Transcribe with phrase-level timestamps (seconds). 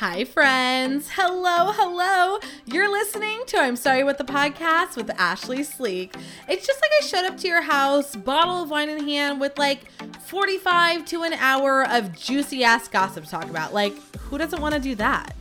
[0.00, 1.10] Hi, friends.
[1.12, 2.38] Hello, hello.
[2.64, 6.14] You're listening to I'm Sorry What the Podcast with Ashley Sleek.
[6.48, 9.58] It's just like I showed up to your house, bottle of wine in hand, with
[9.58, 9.92] like
[10.22, 13.74] 45 to an hour of juicy ass gossip to talk about.
[13.74, 15.34] Like, who doesn't want to do that?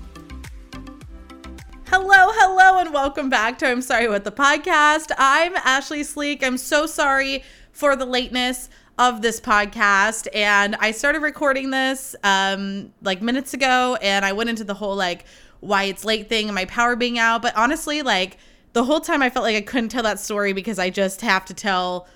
[1.85, 5.13] Hello, hello, and welcome back to I'm Sorry What the Podcast.
[5.17, 6.43] I'm Ashley Sleek.
[6.43, 8.69] I'm so sorry for the lateness
[8.99, 14.51] of this podcast and I started recording this um like minutes ago and I went
[14.51, 15.25] into the whole like
[15.61, 18.37] why it's late thing and my power being out but honestly like
[18.73, 21.45] the whole time I felt like I couldn't tell that story because I just have
[21.45, 22.07] to tell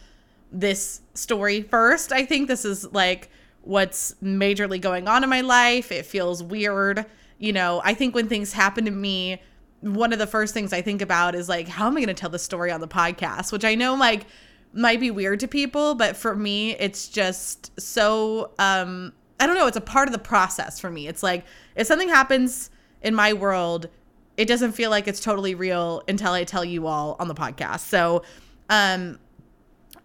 [0.51, 2.11] this story first.
[2.11, 3.29] I think this is like
[3.61, 5.91] what's majorly going on in my life.
[5.91, 7.05] It feels weird.
[7.39, 9.41] You know, I think when things happen to me,
[9.81, 12.13] one of the first things I think about is like, how am I going to
[12.13, 13.51] tell the story on the podcast?
[13.51, 14.25] Which I know, like,
[14.73, 19.67] might be weird to people, but for me, it's just so um I don't know,
[19.67, 21.07] it's a part of the process for me.
[21.07, 22.69] It's like if something happens
[23.01, 23.89] in my world,
[24.37, 27.81] it doesn't feel like it's totally real until I tell you all on the podcast.
[27.81, 28.23] So,
[28.69, 29.19] um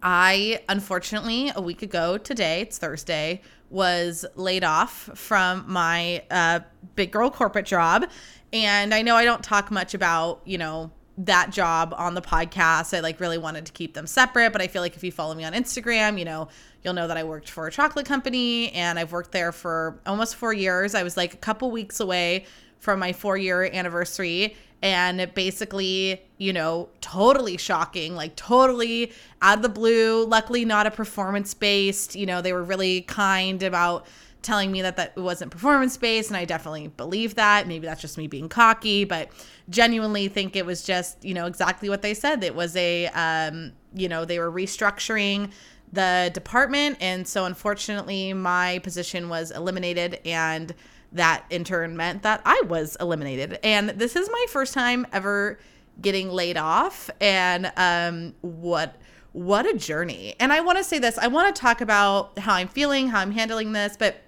[0.01, 6.61] I unfortunately a week ago today, it's Thursday, was laid off from my uh
[6.95, 8.05] big girl corporate job.
[8.51, 10.91] And I know I don't talk much about, you know,
[11.25, 12.95] that job on the podcast.
[12.95, 15.35] I like really wanted to keep them separate, but I feel like if you follow
[15.35, 16.47] me on Instagram, you know,
[16.81, 20.35] you'll know that I worked for a chocolate company and I've worked there for almost
[20.35, 20.95] 4 years.
[20.95, 22.45] I was like a couple weeks away
[22.79, 29.11] from my 4 year anniversary and basically, you know, totally shocking, like totally
[29.41, 33.61] out of the blue, luckily not a performance based, you know, they were really kind
[33.61, 34.07] about
[34.41, 37.67] telling me that that wasn't performance based and I definitely believe that.
[37.67, 39.29] Maybe that's just me being cocky, but
[39.69, 42.43] genuinely think it was just, you know, exactly what they said.
[42.43, 45.51] It was a um, you know, they were restructuring
[45.91, 50.75] the department and so unfortunately my position was eliminated and
[51.11, 53.59] that in turn meant that I was eliminated.
[53.63, 55.59] And this is my first time ever
[56.01, 58.95] getting laid off and um what
[59.31, 60.35] what a journey.
[60.39, 63.19] And I want to say this, I want to talk about how I'm feeling, how
[63.19, 64.21] I'm handling this, but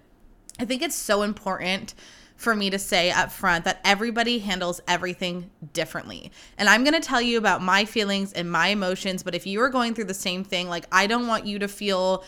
[0.59, 1.93] I think it's so important
[2.35, 6.31] for me to say up front that everybody handles everything differently.
[6.57, 9.61] And I'm going to tell you about my feelings and my emotions, but if you
[9.61, 12.23] are going through the same thing, like I don't want you to feel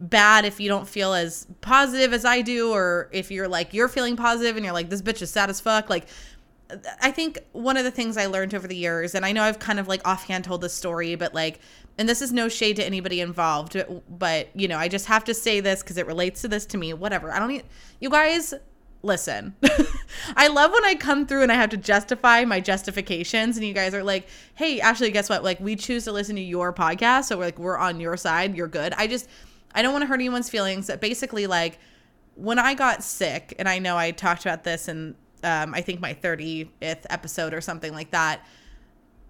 [0.00, 3.88] bad if you don't feel as positive as I do or if you're like you're
[3.88, 6.06] feeling positive and you're like this bitch is sad as fuck like
[7.00, 9.58] I think one of the things I learned over the years, and I know I've
[9.58, 11.60] kind of like offhand told this story, but like,
[11.98, 13.76] and this is no shade to anybody involved,
[14.08, 16.78] but, you know, I just have to say this because it relates to this to
[16.78, 16.94] me.
[16.94, 17.32] Whatever.
[17.32, 17.64] I don't need
[18.00, 18.54] you guys.
[19.02, 19.54] Listen,
[20.36, 23.72] I love when I come through and I have to justify my justifications, and you
[23.72, 24.26] guys are like,
[24.56, 25.44] "Hey, actually, guess what?
[25.44, 28.56] Like, we choose to listen to your podcast, so we're like, we're on your side.
[28.56, 29.28] You're good." I just,
[29.72, 30.88] I don't want to hurt anyone's feelings.
[30.88, 31.78] That basically, like,
[32.34, 36.00] when I got sick, and I know I talked about this in um, I think
[36.00, 38.44] my 30th episode or something like that.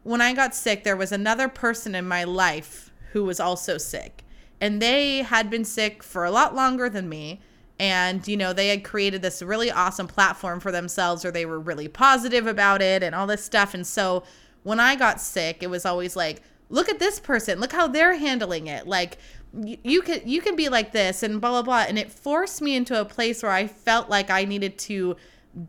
[0.08, 4.24] When I got sick, there was another person in my life who was also sick.
[4.58, 7.42] And they had been sick for a lot longer than me.
[7.78, 11.60] And, you know, they had created this really awesome platform for themselves where they were
[11.60, 13.74] really positive about it and all this stuff.
[13.74, 14.22] And so
[14.62, 18.16] when I got sick, it was always like, look at this person, look how they're
[18.16, 18.86] handling it.
[18.86, 19.18] Like,
[19.52, 22.76] you can you can be like this and blah blah blah and it forced me
[22.76, 25.16] into a place where I felt like I needed to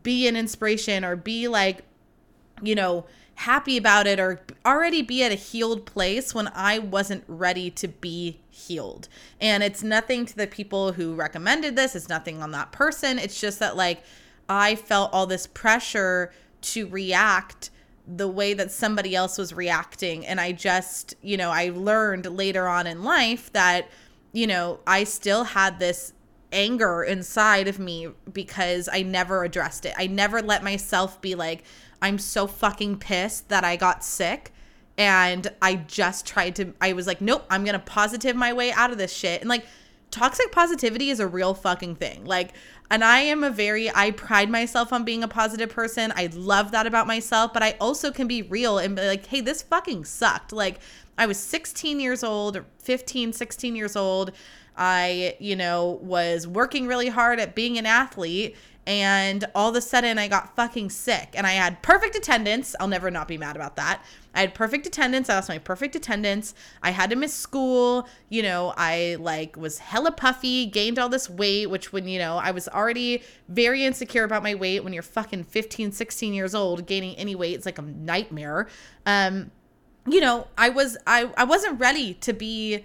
[0.02, 1.84] be an inspiration or be like,
[2.62, 3.06] you know,
[3.40, 7.88] happy about it or already be at a healed place when I wasn't ready to
[7.88, 9.08] be healed.
[9.40, 13.18] And it's nothing to the people who recommended this, it's nothing on that person.
[13.18, 14.02] It's just that, like,
[14.46, 17.70] I felt all this pressure to react
[18.06, 20.26] the way that somebody else was reacting.
[20.26, 23.88] And I just, you know, I learned later on in life that,
[24.34, 26.12] you know, I still had this
[26.52, 29.94] anger inside of me because I never addressed it.
[29.96, 31.64] I never let myself be like,
[32.02, 34.52] I'm so fucking pissed that I got sick.
[34.98, 38.90] And I just tried to, I was like, nope, I'm to positive my way out
[38.90, 39.40] of this shit.
[39.40, 39.64] And like,
[40.10, 42.24] toxic positivity is a real fucking thing.
[42.24, 42.52] Like,
[42.90, 46.12] and I am a very, I pride myself on being a positive person.
[46.16, 49.40] I love that about myself, but I also can be real and be like, hey,
[49.40, 50.52] this fucking sucked.
[50.52, 50.80] Like,
[51.16, 54.32] I was 16 years old, 15, 16 years old.
[54.76, 58.56] I, you know, was working really hard at being an athlete
[58.86, 62.74] and all of a sudden I got fucking sick and I had perfect attendance.
[62.80, 64.02] I'll never not be mad about that.
[64.34, 65.28] I had perfect attendance.
[65.28, 66.54] I lost my perfect attendance.
[66.82, 68.08] I had to miss school.
[68.28, 72.36] You know, I like was hella puffy, gained all this weight, which when, you know,
[72.36, 76.86] I was already very insecure about my weight when you're fucking 15, 16 years old,
[76.86, 78.68] gaining any weight, it's like a nightmare.
[79.04, 79.50] Um,
[80.06, 82.84] you know, I was I I wasn't ready to be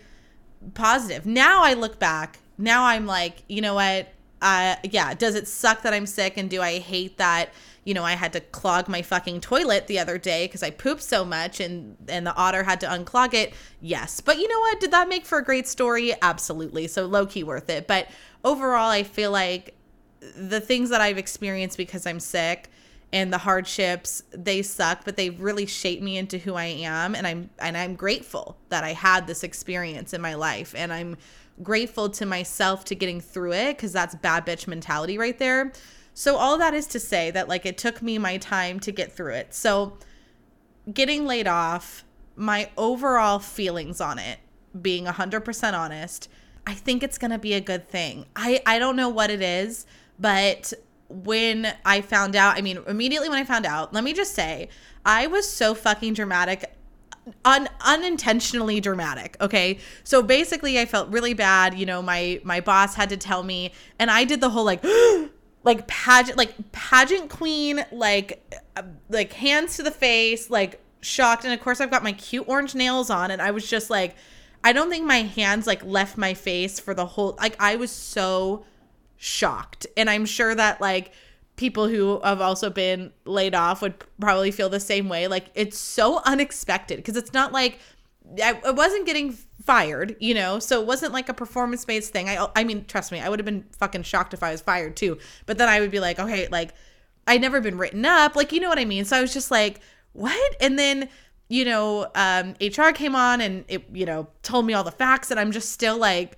[0.74, 1.26] positive.
[1.26, 4.10] Now I look back, now I'm like, you know what?
[4.46, 6.38] Uh, yeah, does it suck that I'm sick?
[6.38, 7.50] And do I hate that,
[7.84, 11.02] you know, I had to clog my fucking toilet the other day because I pooped
[11.02, 13.56] so much and, and the otter had to unclog it?
[13.82, 14.22] Yes.
[14.22, 14.80] But you know what?
[14.80, 16.14] Did that make for a great story?
[16.22, 16.88] Absolutely.
[16.88, 17.88] So low key worth it.
[17.88, 18.08] But
[18.44, 19.74] overall, I feel like
[20.38, 22.70] the things that I've experienced because I'm sick
[23.12, 27.28] and the hardships they suck but they really shaped me into who I am and
[27.28, 31.16] I'm and I'm grateful that I had this experience in my life and I'm
[31.64, 35.72] grateful to myself to getting through it cuz that's bad bitch mentality right there.
[36.14, 39.12] So all that is to say that like it took me my time to get
[39.12, 39.54] through it.
[39.54, 39.98] So
[40.92, 42.04] getting laid off,
[42.36, 44.40] my overall feelings on it,
[44.82, 46.30] being 100% honest,
[46.68, 48.26] I think it's going to be a good thing.
[48.36, 49.86] I I don't know what it is,
[50.20, 50.74] but
[51.08, 54.70] when I found out, I mean, immediately when I found out, let me just say,
[55.06, 56.74] I was so fucking dramatic
[57.44, 62.96] un- unintentionally dramatic okay so basically i felt really bad you know my my boss
[62.96, 64.84] had to tell me and i did the whole like
[65.64, 71.54] like pageant like pageant queen like uh, like hands to the face like shocked and
[71.54, 74.16] of course i've got my cute orange nails on and i was just like
[74.64, 77.92] i don't think my hands like left my face for the whole like i was
[77.92, 78.66] so
[79.18, 79.88] shocked.
[79.98, 81.12] And I'm sure that like
[81.56, 85.28] people who have also been laid off would probably feel the same way.
[85.28, 87.80] Like it's so unexpected because it's not like
[88.44, 92.28] I, I, wasn't getting fired, you know, so it wasn't like a performance based thing.
[92.28, 94.96] I I mean, trust me, I would have been fucking shocked if I was fired
[94.96, 95.18] too.
[95.46, 96.74] But then I would be like, okay, like
[97.28, 99.06] I'd never been written up, like you know what I mean.
[99.06, 99.80] So I was just like,
[100.14, 100.56] what?
[100.60, 101.10] And then
[101.48, 105.32] you know, um, HR came on and it you know told me all the facts,
[105.32, 106.38] and I'm just still like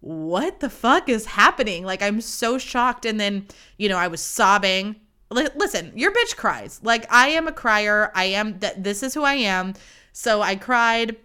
[0.00, 1.84] what the fuck is happening?
[1.84, 3.04] Like, I'm so shocked.
[3.04, 3.46] And then,
[3.76, 4.96] you know, I was sobbing.
[5.30, 6.80] L- listen, your bitch cries.
[6.82, 8.12] Like, I am a crier.
[8.14, 9.74] I am that this is who I am.
[10.12, 11.16] So I cried.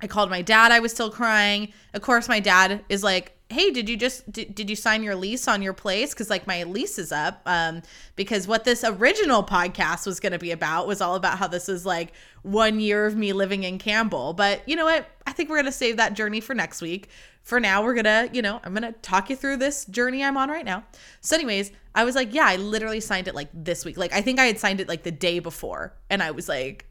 [0.00, 0.72] I called my dad.
[0.72, 1.72] I was still crying.
[1.94, 5.14] Of course, my dad is like, hey did you just did, did you sign your
[5.14, 6.12] lease on your place?
[6.12, 7.82] Because like my lease is up um
[8.16, 11.68] because what this original podcast was going to be about was all about how this
[11.68, 12.12] is like
[12.42, 14.32] one year of me living in campbell.
[14.32, 15.08] But you know what?
[15.26, 17.08] I think we're going to save that journey for next week.
[17.42, 20.48] For now we're gonna you know i'm gonna talk you through this journey i'm on
[20.50, 20.82] right now.
[21.20, 23.96] So anyways i was like yeah i literally signed it like this week.
[23.96, 25.94] Like i think i had signed it like the day before.
[26.10, 26.86] And i was like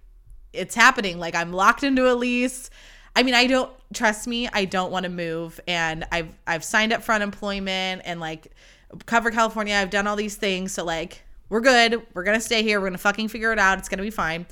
[0.54, 1.20] it's happening.
[1.20, 2.70] Like i'm locked into a lease
[3.16, 6.94] i mean i don't trust me i don't want to move and i've i've signed
[6.94, 8.52] up for unemployment and like
[9.06, 12.80] Covered California i've done all these things so like we're good we're gonna stay here
[12.80, 14.46] we're gonna fucking figure it out it's gonna be fine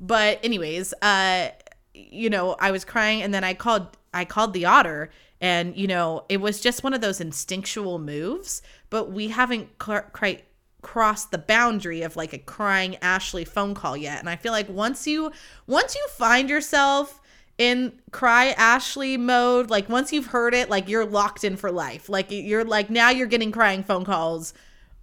[0.00, 1.48] but anyways uh
[1.94, 5.10] you know i was crying and then i called i called the otter
[5.40, 10.44] and, you know, it was just one of those instinctual moves, but we haven't quite
[10.82, 14.20] crossed the boundary of like a crying Ashley phone call yet.
[14.20, 15.32] And I feel like once you
[15.66, 17.20] once you find yourself
[17.58, 22.08] in cry Ashley mode, like once you've heard it, like you're locked in for life.
[22.08, 24.52] Like you're like now you're getting crying phone calls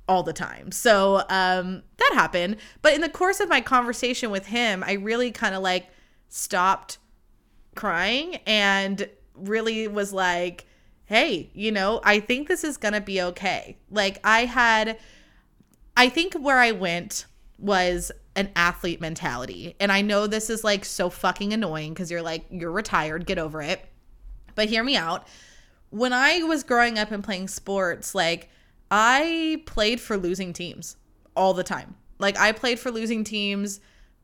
[0.08, 0.72] all the time.
[0.72, 2.58] So um that happened.
[2.82, 5.88] But in the course of my conversation with him, I really kind of like
[6.30, 6.98] stopped
[7.76, 10.66] crying and really was like,
[11.06, 13.78] hey, you know, I think this is going to be okay.
[13.90, 14.98] Like, I had,
[15.96, 17.26] I think where I went
[17.64, 19.76] was an athlete mentality.
[19.80, 23.40] And I know this is like so fucking annoying because you're like, you're retired, get
[23.40, 23.84] over it.
[24.56, 25.28] But hear me out.
[25.90, 28.50] When I was growing up and playing sports, like,
[28.92, 30.98] I played for losing teams
[31.36, 31.96] all the time.
[32.20, 33.80] Like, I played for losing teams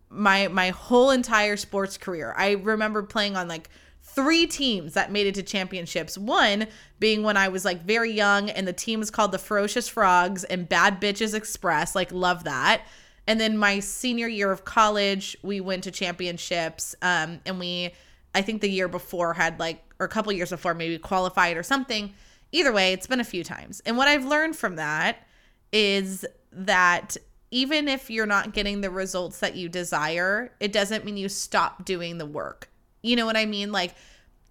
[0.10, 2.34] my my whole entire sports career.
[2.36, 3.70] I remember playing on like
[4.02, 6.18] three teams that made it to championships.
[6.18, 6.68] One
[7.00, 10.44] being when I was like very young, and the team was called the Ferocious Frogs
[10.44, 11.96] and Bad Bitches Express.
[11.96, 12.84] Like, love that.
[13.30, 16.96] And then my senior year of college, we went to championships.
[17.04, 17.92] Um, and we,
[18.34, 21.62] I think the year before had like, or a couple years before, maybe qualified or
[21.62, 22.12] something.
[22.52, 23.82] Either way, it's been a few times.
[23.86, 25.28] And what I've learned from that
[25.72, 27.18] is that
[27.52, 31.86] even if you're not getting the results that you desire, it doesn't mean you stop
[31.86, 32.72] doing the work.
[33.04, 33.72] You know what I mean?
[33.72, 33.94] Like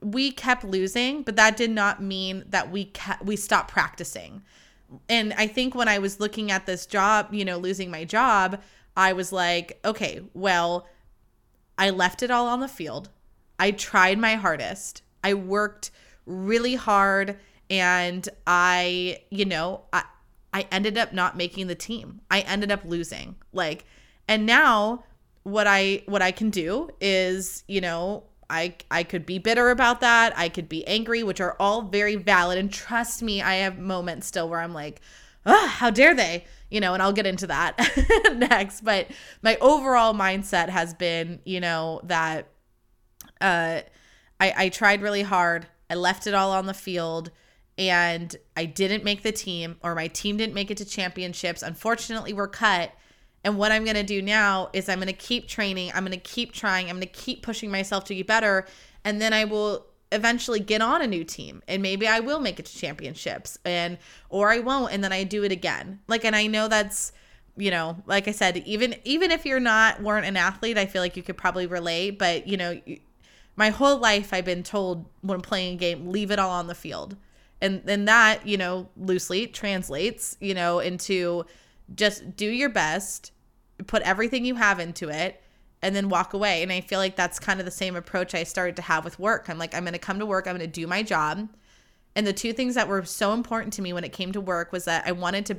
[0.01, 4.43] we kept losing, but that did not mean that we kept, we stopped practicing.
[5.09, 8.61] And I think when I was looking at this job, you know, losing my job,
[8.97, 10.87] I was like, okay, well,
[11.77, 13.11] I left it all on the field.
[13.59, 15.03] I tried my hardest.
[15.23, 15.91] I worked
[16.27, 17.39] really hard
[17.71, 20.05] and I, you know, I
[20.53, 22.21] I ended up not making the team.
[22.31, 23.37] I ended up losing.
[23.53, 23.85] Like
[24.27, 25.05] and now
[25.43, 30.01] what I what I can do is, you know, I I could be bitter about
[30.01, 30.33] that.
[30.37, 32.59] I could be angry, which are all very valid.
[32.59, 35.01] And trust me, I have moments still where I'm like,
[35.47, 36.45] oh, how dare they?
[36.71, 37.79] You know, and I'll get into that
[38.37, 38.83] next.
[38.83, 39.09] But
[39.43, 42.49] my overall mindset has been, you know, that
[43.41, 43.81] uh
[44.41, 45.67] I, I tried really hard.
[45.91, 47.31] I left it all on the field
[47.77, 51.63] and I didn't make the team or my team didn't make it to championships.
[51.63, 52.93] Unfortunately, we're cut.
[53.45, 55.93] And what I'm going to do now is I'm going to keep training.
[55.95, 56.89] I'm going to keep trying.
[56.89, 58.67] I'm going to keep pushing myself to get better.
[59.05, 62.59] And then I will eventually get on a new team and maybe I will make
[62.59, 63.99] it to championships and
[64.31, 66.01] or I won't and then I do it again.
[66.09, 67.13] Like and I know that's
[67.57, 71.03] you know, like I said, even even if you're not weren't an athlete, I feel
[71.03, 72.81] like you could probably relate, but you know,
[73.57, 76.75] my whole life I've been told when playing a game, leave it all on the
[76.75, 77.17] field.
[77.61, 81.45] And then that, you know, loosely translates, you know, into
[81.95, 83.33] just do your best,
[83.87, 85.43] put everything you have into it,
[85.83, 86.63] and then walk away.
[86.63, 89.19] And I feel like that's kind of the same approach I started to have with
[89.19, 89.49] work.
[89.49, 91.49] I'm like, I'm going to come to work, I'm going to do my job.
[92.17, 94.73] And the two things that were so important to me when it came to work
[94.73, 95.57] was that I wanted to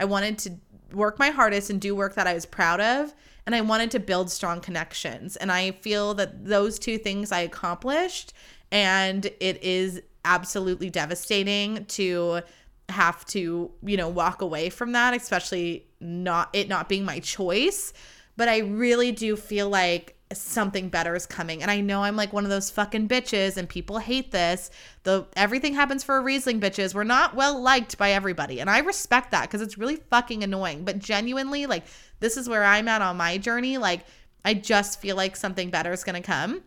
[0.00, 0.52] I wanted to
[0.94, 4.00] work my hardest and do work that I was proud of and I wanted to
[4.00, 5.36] build strong connections.
[5.36, 8.32] And I feel that those two things I accomplished
[8.70, 12.42] and it is absolutely devastating to
[12.88, 17.92] have to, you know, walk away from that, especially not it not being my choice.
[18.36, 21.62] But I really do feel like something better is coming.
[21.62, 24.70] And I know I'm like one of those fucking bitches and people hate this.
[25.02, 26.94] The everything happens for a reason, bitches.
[26.94, 28.60] We're not well liked by everybody.
[28.60, 30.84] And I respect that because it's really fucking annoying.
[30.84, 31.84] But genuinely, like
[32.20, 33.78] this is where I'm at on my journey.
[33.78, 34.04] Like
[34.44, 36.62] I just feel like something better is gonna come.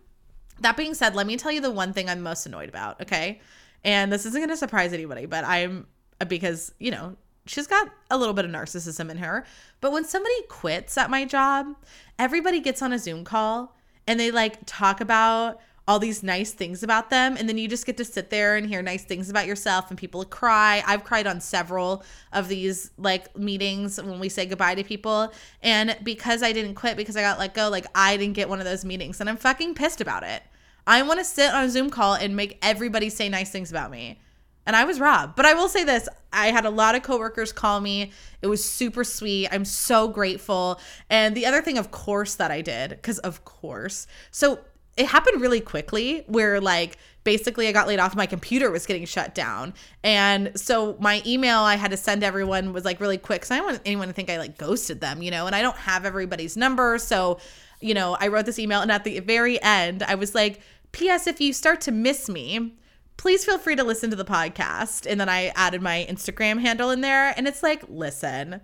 [0.60, 3.42] That being said, let me tell you the one thing I'm most annoyed about, okay?
[3.84, 5.88] And this isn't gonna surprise anybody, but I'm
[6.30, 9.46] because, you know, she's got a little bit of narcissism in her.
[9.80, 11.76] But when somebody quits at my job,
[12.20, 13.76] everybody gets on a Zoom call
[14.08, 17.36] and they like talk about all these nice things about them.
[17.38, 19.98] And then you just get to sit there and hear nice things about yourself and
[19.98, 20.84] people cry.
[20.86, 25.34] I've cried on several of these like meetings when we say goodbye to people.
[25.62, 28.60] And because i didn't quit because i got let go like i didn't get one
[28.60, 29.20] of those meetings.
[29.20, 30.44] And i'm fucking pissed about it.
[30.86, 33.92] I want to sit on a zoom call and make everybody say nice things about
[33.92, 34.20] me
[34.66, 35.36] and I was robbed.
[35.36, 38.12] But I will say this I had a lot of coworkers call me.
[38.42, 39.50] It was super sweet.
[39.52, 40.80] I'm so grateful.
[41.10, 44.60] And the other thing, of course, that I did, because of course, so
[44.98, 49.06] it happened really quickly where like basically I got laid off my computer was getting
[49.06, 53.46] shut down and so my email I had to send everyone was like really quick
[53.46, 55.62] so I don't want anyone to think I like ghosted them you know and I
[55.62, 57.40] don't have everybody's number so
[57.80, 61.26] you know I wrote this email and at the very end I was like ps
[61.26, 62.74] if you start to miss me
[63.22, 65.06] please feel free to listen to the podcast.
[65.08, 67.36] And then I added my Instagram handle in there.
[67.38, 68.62] And it's like, listen,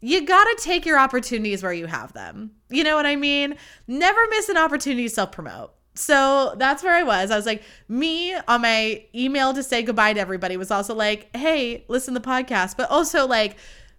[0.00, 2.52] you got to take your opportunities where you have them.
[2.70, 3.54] You know what I mean?
[3.86, 5.74] Never miss an opportunity to self promote.
[5.94, 7.30] So that's where I was.
[7.30, 11.28] I was like, me on my email to say goodbye to everybody was also like,
[11.36, 13.58] hey, listen to the podcast, but also like,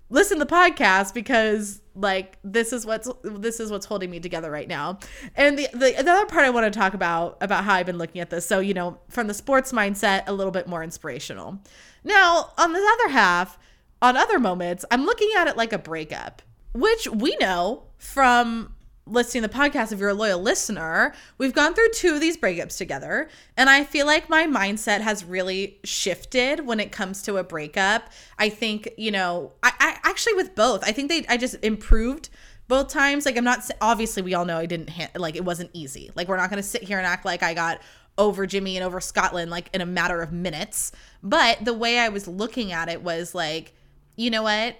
[0.09, 4.49] listen to the podcast because like this is what's this is what's holding me together
[4.49, 4.99] right now.
[5.35, 7.97] And the, the, the other part i want to talk about about how i've been
[7.97, 8.45] looking at this.
[8.45, 11.59] So you know from the sports mindset a little bit more inspirational.
[12.03, 13.57] Now on the other half
[14.01, 16.41] on other moments i'm looking at it like a breakup
[16.73, 18.73] which we know from
[19.05, 22.37] listening to the podcast, if you're a loyal listener, we've gone through two of these
[22.37, 23.29] breakups together.
[23.57, 28.09] And I feel like my mindset has really shifted when it comes to a breakup.
[28.39, 32.29] I think, you know, I, I actually with both, I think they, I just improved
[32.67, 33.25] both times.
[33.25, 36.11] Like, I'm not, obviously, we all know I didn't, ha- like, it wasn't easy.
[36.15, 37.81] Like, we're not going to sit here and act like I got
[38.17, 40.91] over Jimmy and over Scotland, like, in a matter of minutes.
[41.21, 43.73] But the way I was looking at it was like,
[44.15, 44.77] you know what?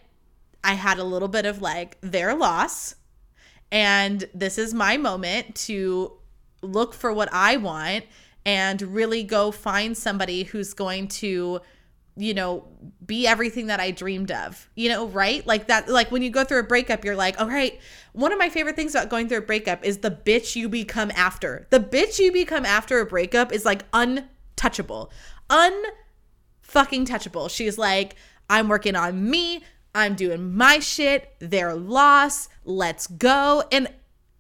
[0.64, 2.96] I had a little bit of like their loss
[3.74, 6.14] and this is my moment to
[6.62, 8.06] look for what I want
[8.46, 11.60] and really go find somebody who's going to
[12.16, 12.68] you know
[13.04, 15.46] be everything that i dreamed of you know right?
[15.48, 17.80] Like that like when you go through a breakup you're like all right
[18.12, 21.12] one of my favorite things about going through a breakup is the bitch you become
[21.16, 21.66] after.
[21.72, 25.12] The bitch you become after a breakup is like untouchable.
[25.50, 25.74] Un
[26.62, 27.50] fucking touchable.
[27.50, 28.16] She's like
[28.50, 29.64] i'm working on me
[29.96, 33.64] I'm doing my shit, their loss, let's go.
[33.72, 33.90] And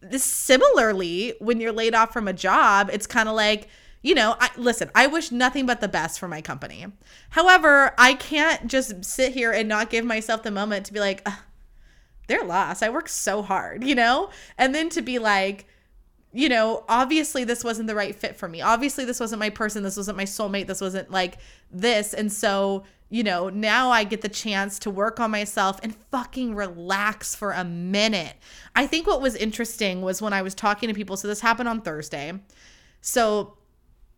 [0.02, 3.68] this similarly, when you're laid off from a job, it's kind of like,
[4.02, 6.86] you know, I listen, I wish nothing but the best for my company.
[7.30, 11.26] However, I can't just sit here and not give myself the moment to be like,
[12.28, 12.82] their loss.
[12.82, 14.30] I worked so hard, you know?
[14.58, 15.68] And then to be like,
[16.32, 18.62] you know, obviously this wasn't the right fit for me.
[18.62, 19.84] Obviously this wasn't my person.
[19.84, 20.68] This wasn't my soulmate.
[20.68, 21.38] This wasn't like
[21.72, 22.14] this.
[22.14, 26.56] And so you know, now I get the chance to work on myself and fucking
[26.56, 28.36] relax for a minute.
[28.76, 31.70] I think what was interesting was when I was talking to people, so this happened
[31.70, 32.34] on Thursday.
[33.02, 33.56] So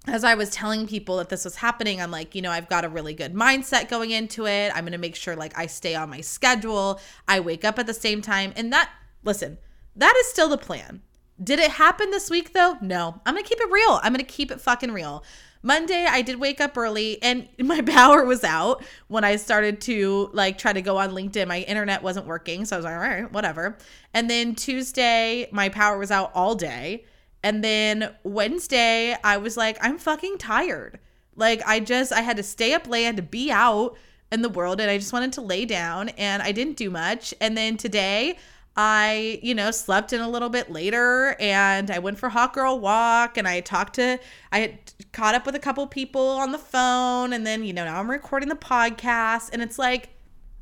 [0.08, 2.86] as I was telling people that this was happening, I'm like, you know, I've got
[2.86, 4.72] a really good mindset going into it.
[4.74, 7.02] I'm going to make sure like I stay on my schedule.
[7.28, 8.54] I wake up at the same time.
[8.56, 8.90] And that,
[9.26, 9.58] listen,
[9.98, 11.02] that is still the plan.
[11.44, 12.78] Did it happen this week though?
[12.80, 13.20] No.
[13.26, 14.00] I'm going to keep it real.
[14.04, 15.22] I'm going to keep it fucking real
[15.66, 20.30] Monday, I did wake up early and my power was out when I started to
[20.32, 21.48] like try to go on LinkedIn.
[21.48, 22.66] My internet wasn't working.
[22.66, 23.76] So I was like, all right, whatever.
[24.14, 27.06] And then Tuesday, my power was out all day.
[27.42, 31.00] And then Wednesday, I was like, I'm fucking tired.
[31.36, 33.98] Like, I just, I had to stay up late, I had to be out
[34.32, 37.36] in the world, and I just wanted to lay down, and I didn't do much.
[37.40, 38.38] And then today,
[38.78, 42.78] I, you know, slept in a little bit later and I went for hot girl
[42.80, 44.20] walk and I talked to
[44.52, 44.78] I had
[45.14, 48.10] caught up with a couple people on the phone and then, you know, now I'm
[48.10, 50.10] recording the podcast and it's like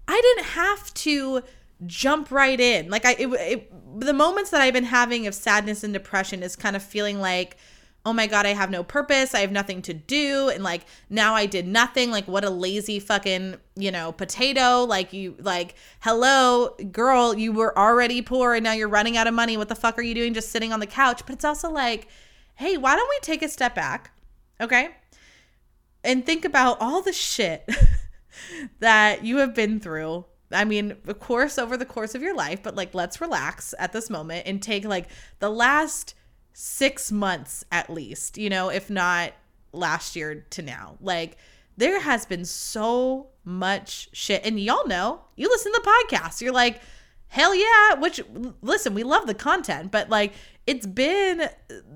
[0.08, 1.42] I didn't have to
[1.88, 2.90] jump right in.
[2.90, 6.56] Like I it, it the moments that I've been having of sadness and depression is
[6.56, 7.58] kind of feeling like
[8.06, 11.36] oh my god, I have no purpose, I have nothing to do, and like now
[11.36, 12.12] I did nothing.
[12.12, 14.84] Like what a lazy fucking, you know, potato.
[14.84, 19.34] Like you like, hello, girl, you were already poor and now you're running out of
[19.34, 19.56] money.
[19.56, 21.22] What the fuck are you doing just sitting on the couch?
[21.26, 22.08] But it's also like,
[22.56, 24.12] hey, why don't we take a step back?
[24.60, 24.90] Okay?
[26.04, 27.70] And think about all the shit
[28.80, 32.62] that you have been through I mean, of course, over the course of your life,
[32.62, 35.08] but like, let's relax at this moment and take like
[35.40, 36.14] the last
[36.54, 39.34] six months at least, you know, if not
[39.72, 40.98] last year to now.
[41.02, 41.38] Like,
[41.78, 44.46] there has been so much shit.
[44.46, 46.82] And y'all know, you listen to the podcast, you're like,
[47.28, 47.96] hell yeah.
[47.96, 48.22] Which,
[48.62, 50.34] listen, we love the content, but like,
[50.66, 51.50] it's been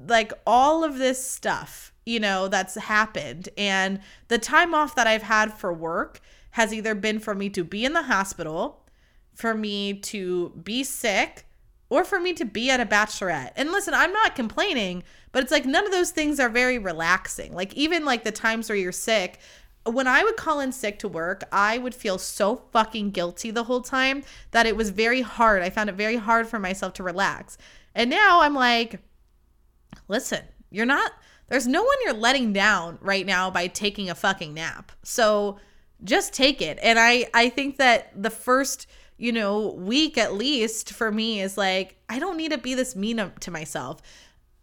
[0.08, 3.50] like all of this stuff, you know, that's happened.
[3.58, 6.20] And the time off that I've had for work
[6.52, 8.84] has either been for me to be in the hospital,
[9.36, 11.46] for me to be sick,
[11.90, 13.52] or for me to be at a bachelorette.
[13.56, 17.54] And listen, I'm not complaining, but it's like none of those things are very relaxing.
[17.54, 19.40] Like even like the times where you're sick,
[19.86, 23.64] when I would call in sick to work, I would feel so fucking guilty the
[23.64, 25.62] whole time that it was very hard.
[25.62, 27.58] I found it very hard for myself to relax.
[27.96, 29.00] And now I'm like,
[30.08, 31.12] listen, you're not
[31.48, 34.92] there's no one you're letting down right now by taking a fucking nap.
[35.04, 35.60] So
[36.04, 36.78] just take it.
[36.82, 38.88] And I I think that the first
[39.18, 42.96] you know, week at least for me is like, I don't need to be this
[42.96, 44.02] mean to myself.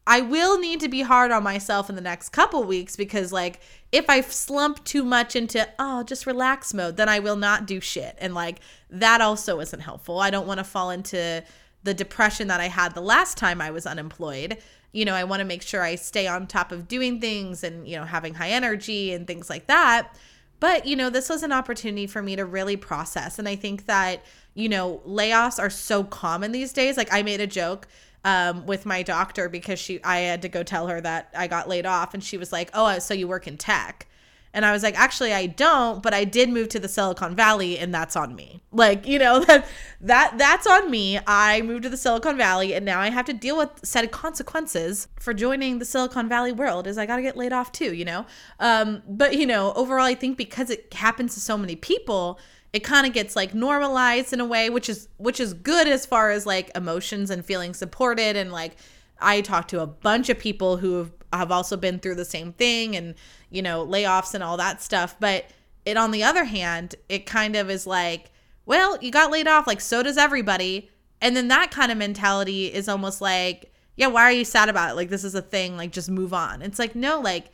[0.06, 3.60] I will need to be hard on myself in the next couple weeks because, like,
[3.90, 7.80] if I slump too much into, oh, just relax mode, then I will not do
[7.80, 8.14] shit.
[8.18, 10.18] And, like, that also isn't helpful.
[10.18, 11.42] I don't want to fall into
[11.84, 14.58] the depression that I had the last time I was unemployed.
[14.92, 17.88] You know, I want to make sure I stay on top of doing things and,
[17.88, 20.14] you know, having high energy and things like that.
[20.60, 23.38] But, you know, this was an opportunity for me to really process.
[23.38, 24.22] And I think that,
[24.54, 26.96] you know, layoffs are so common these days.
[26.96, 27.88] Like I made a joke
[28.24, 31.68] um, with my doctor because she I had to go tell her that I got
[31.68, 34.06] laid off and she was like, "Oh, so you work in tech."
[34.54, 37.76] And I was like, actually, I don't, but I did move to the Silicon Valley,
[37.76, 38.62] and that's on me.
[38.70, 39.66] Like, you know, that
[40.00, 41.18] that that's on me.
[41.26, 45.08] I moved to the Silicon Valley, and now I have to deal with of consequences
[45.18, 46.86] for joining the Silicon Valley world.
[46.86, 48.26] Is I got to get laid off too, you know.
[48.60, 52.38] Um, but you know, overall, I think because it happens to so many people,
[52.74, 56.04] it kind of gets like normalized in a way which is which is good as
[56.04, 58.34] far as like emotions and feeling supported.
[58.34, 58.76] And like
[59.20, 62.52] I talked to a bunch of people who have, have also been through the same
[62.52, 63.14] thing and
[63.48, 65.14] you know layoffs and all that stuff.
[65.20, 65.44] But
[65.86, 68.32] it on the other hand it kind of is like
[68.66, 70.90] well you got laid off like so does everybody.
[71.20, 74.90] And then that kind of mentality is almost like yeah why are you sad about
[74.90, 74.94] it?
[74.94, 76.60] Like this is a thing like just move on.
[76.60, 77.52] It's like no like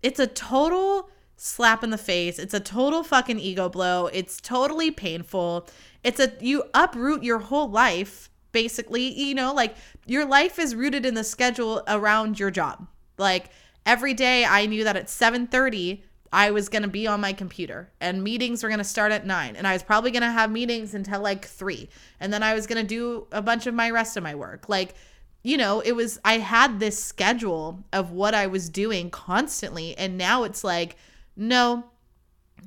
[0.00, 2.38] it's a total slap in the face.
[2.38, 4.08] It's a total fucking ego blow.
[4.08, 5.66] It's totally painful.
[6.04, 9.74] It's a you uproot your whole life basically, you know, like
[10.04, 12.86] your life is rooted in the schedule around your job.
[13.16, 13.48] Like
[13.86, 17.90] every day I knew that at 7:30 I was going to be on my computer
[18.02, 20.50] and meetings were going to start at 9 and I was probably going to have
[20.50, 21.88] meetings until like 3
[22.20, 24.68] and then I was going to do a bunch of my rest of my work.
[24.68, 24.94] Like
[25.42, 30.18] you know, it was I had this schedule of what I was doing constantly and
[30.18, 30.96] now it's like
[31.40, 31.84] no,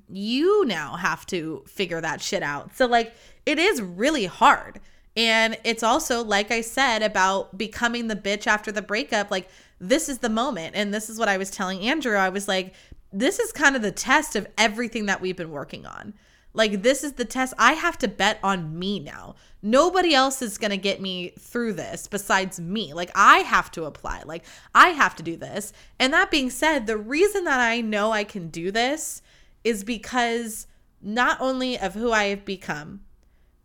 [0.10, 2.76] you now have to figure that shit out.
[2.76, 3.14] So, like,
[3.46, 4.80] it is really hard.
[5.16, 9.30] And it's also, like I said, about becoming the bitch after the breakup.
[9.30, 9.48] Like,
[9.80, 10.76] this is the moment.
[10.76, 12.18] And this is what I was telling Andrew.
[12.18, 12.74] I was like,
[13.12, 16.16] this is kind of the test of everything that we've been working on.
[16.54, 17.54] Like, this is the test.
[17.58, 19.36] I have to bet on me now.
[19.62, 22.94] Nobody else is going to get me through this besides me.
[22.94, 24.24] Like, I have to apply.
[24.26, 24.44] Like,
[24.76, 25.74] I have to do this.
[26.00, 29.22] And that being said, the reason that I know I can do this
[29.64, 30.68] is because
[31.02, 33.02] not only of who I have become,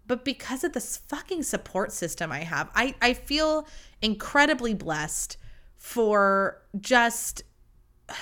[0.06, 2.70] but because of this fucking support system I have.
[2.74, 3.68] I, I feel
[4.00, 5.36] incredibly blessed
[5.76, 7.42] for just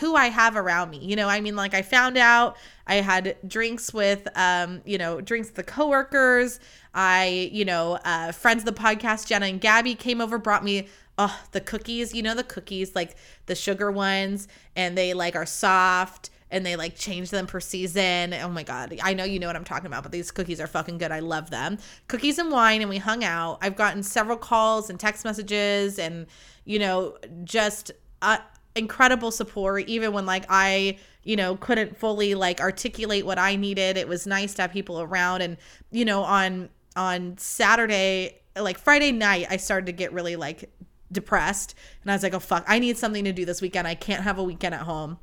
[0.01, 0.99] who I have around me.
[0.99, 5.21] You know, I mean, like I found out I had drinks with, um, you know,
[5.21, 6.61] drinks with the coworkers.
[6.95, 10.89] I, you know, uh, friends of the podcast, Jenna and Gabby came over, brought me
[11.19, 15.47] oh the cookies you know the cookies like the sugar ones and they like are
[15.47, 19.47] soft and they like change them per season oh my god i know you know
[19.47, 22.51] what i'm talking about but these cookies are fucking good i love them cookies and
[22.51, 26.27] wine and we hung out i've gotten several calls and text messages and
[26.65, 28.39] you know just uh,
[28.77, 33.97] incredible support even when like i you know couldn't fully like articulate what i needed
[33.97, 35.57] it was nice to have people around and
[35.91, 40.71] you know on on saturday like friday night i started to get really like
[41.13, 43.87] depressed and I was like, oh fuck, I need something to do this weekend.
[43.87, 45.19] I can't have a weekend at home.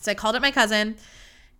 [0.00, 0.96] So I called up my cousin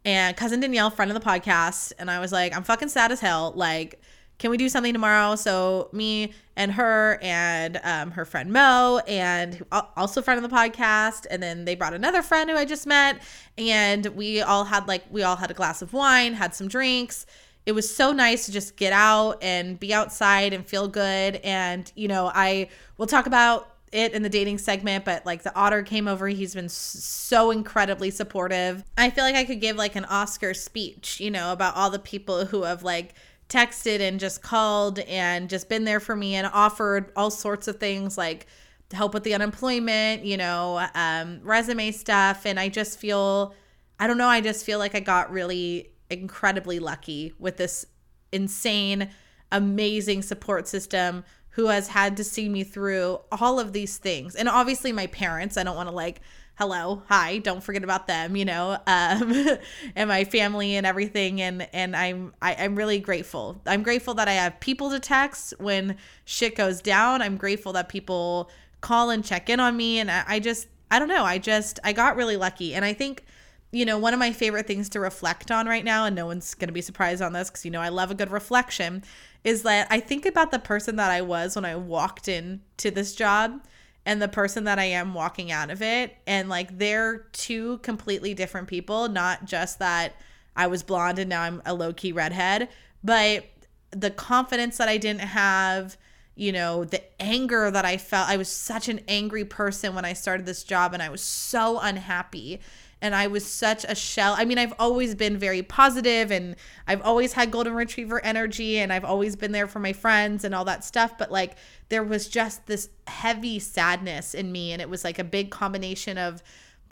[0.04, 3.20] and cousin Danielle, friend of the podcast, and I was like, I'm fucking sad as
[3.20, 3.52] hell.
[3.54, 4.00] Like,
[4.38, 5.36] can we do something tomorrow?
[5.36, 9.64] So me and her and um, her friend Mo and
[9.96, 13.20] also friend of the podcast, and then they brought another friend who I just met,
[13.56, 17.26] and we all had like we all had a glass of wine, had some drinks,
[17.68, 21.36] it was so nice to just get out and be outside and feel good.
[21.44, 25.54] And, you know, I will talk about it in the dating segment, but like the
[25.54, 26.28] otter came over.
[26.28, 28.82] He's been so incredibly supportive.
[28.96, 31.98] I feel like I could give like an Oscar speech, you know, about all the
[31.98, 33.12] people who have like
[33.48, 37.80] texted and just called and just been there for me and offered all sorts of
[37.80, 38.46] things like
[38.92, 42.46] help with the unemployment, you know, um, resume stuff.
[42.46, 43.54] And I just feel,
[43.98, 47.86] I don't know, I just feel like I got really incredibly lucky with this
[48.32, 49.10] insane,
[49.52, 54.34] amazing support system who has had to see me through all of these things.
[54.34, 56.20] And obviously, my parents, I don't want to like,
[56.58, 59.46] hello, hi, don't forget about them, you know, um,
[59.94, 61.40] and my family and everything.
[61.40, 63.60] And, and I'm, I, am i am really grateful.
[63.64, 67.22] I'm grateful that I have people to text when shit goes down.
[67.22, 70.00] I'm grateful that people call and check in on me.
[70.00, 71.22] And I, I just, I don't know.
[71.22, 72.74] I just, I got really lucky.
[72.74, 73.24] And I think
[73.70, 76.54] you know, one of my favorite things to reflect on right now, and no one's
[76.54, 79.04] going to be surprised on this because, you know, I love a good reflection,
[79.44, 83.14] is that I think about the person that I was when I walked into this
[83.14, 83.60] job
[84.08, 86.16] and the person that I am walking out of it.
[86.26, 90.14] And like, they're two completely different people, not just that
[90.56, 92.70] I was blonde and now I'm a low key redhead,
[93.04, 93.44] but
[93.90, 95.98] the confidence that I didn't have
[96.34, 98.28] you know, the anger that I felt.
[98.28, 101.80] I was such an angry person when I started this job and I was so
[101.80, 102.60] unhappy
[103.00, 104.34] and I was such a shell.
[104.36, 106.56] I mean, I've always been very positive and
[106.86, 110.54] I've always had golden retriever energy and I've always been there for my friends and
[110.54, 111.56] all that stuff, but like
[111.90, 116.18] there was just this heavy sadness in me and it was like a big combination
[116.18, 116.42] of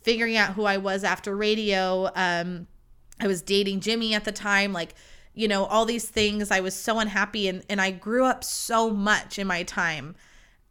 [0.02, 2.10] figuring out who I was after radio.
[2.14, 2.68] Um
[3.18, 4.94] I was dating Jimmy at the time, like
[5.34, 6.50] you know, all these things.
[6.50, 10.14] I was so unhappy and and I grew up so much in my time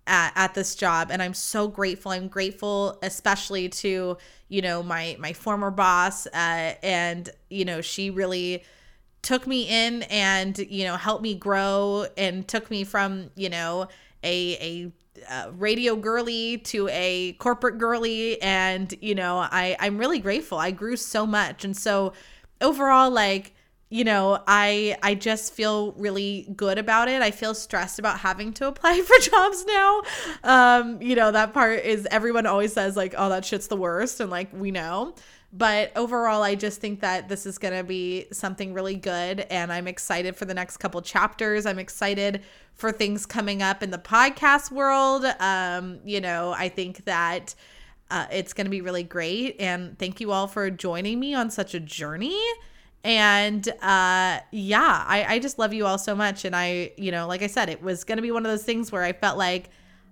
[0.08, 2.12] at, at this job and i'm so grateful.
[2.12, 4.18] I'm grateful especially to
[4.50, 8.64] you know my my former boss uh, and you know she really
[9.26, 13.88] took me in and you know helped me grow and took me from you know
[14.24, 14.92] a a
[15.30, 18.40] uh, radio girly to a corporate girly.
[18.42, 20.60] And you know i i'm really grateful.
[20.60, 21.66] I grew so much.
[21.66, 22.14] And so
[22.62, 23.55] overall like
[23.90, 27.22] you know i i just feel really good about it.
[27.22, 30.02] I feel stressed about having to apply for jobs now.
[30.44, 34.20] Um you know that part is everyone always says like oh that shit's the worst
[34.20, 35.16] and like we know.
[35.54, 39.72] But overall i just think that this is going to be something really good and
[39.72, 41.66] i'm excited for the next couple chapters.
[41.66, 42.42] I'm excited
[42.74, 45.26] for things coming up in the podcast world.
[45.40, 47.54] Um you know i think that
[48.12, 51.50] uh, it's going to be really great and thank you all for joining me on
[51.50, 52.40] such a journey
[53.06, 56.44] and uh, yeah, I, I just love you all so much.
[56.44, 58.64] And I, you know, like I said, it was going to be one of those
[58.64, 59.70] things where I felt like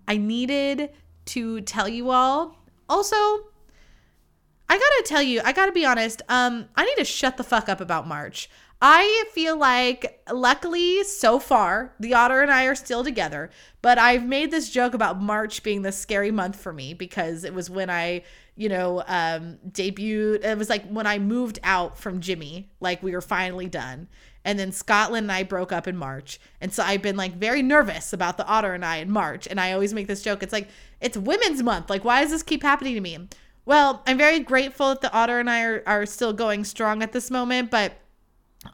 [0.07, 0.91] I needed
[1.25, 2.55] to tell you all.
[2.87, 6.21] Also, I gotta tell you, I gotta be honest.
[6.29, 8.47] Um, I need to shut the fuck up about March.
[8.85, 13.49] I feel like, luckily, so far, the otter and I are still together.
[13.81, 17.53] But I've made this joke about March being the scary month for me because it
[17.53, 18.23] was when I
[18.55, 20.43] you know, um, debuted.
[20.43, 24.07] It was like when I moved out from Jimmy, like we were finally done.
[24.45, 26.39] And then Scotland and I broke up in March.
[26.59, 29.47] And so I've been like very nervous about the otter and I in March.
[29.47, 30.43] And I always make this joke.
[30.43, 30.67] It's like,
[30.99, 31.89] it's Women's Month.
[31.89, 33.17] Like, why does this keep happening to me?
[33.65, 37.13] Well, I'm very grateful that the otter and I are, are still going strong at
[37.13, 37.93] this moment, but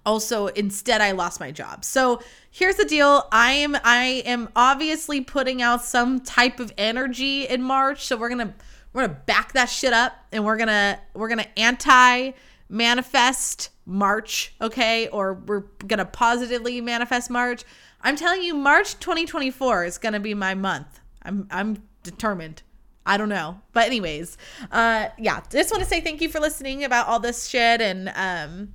[0.05, 1.83] also instead I lost my job.
[1.85, 2.21] So
[2.51, 3.27] here's the deal.
[3.31, 8.05] I am I am obviously putting out some type of energy in March.
[8.05, 8.53] So we're gonna
[8.93, 12.31] we're gonna back that shit up and we're gonna we're gonna anti
[12.69, 15.07] manifest March, okay?
[15.07, 17.63] Or we're gonna positively manifest March.
[18.01, 20.99] I'm telling you, March 2024 is gonna be my month.
[21.23, 22.63] I'm I'm determined.
[23.05, 23.59] I don't know.
[23.73, 24.37] But anyways,
[24.71, 28.11] uh yeah, just want to say thank you for listening about all this shit and
[28.15, 28.73] um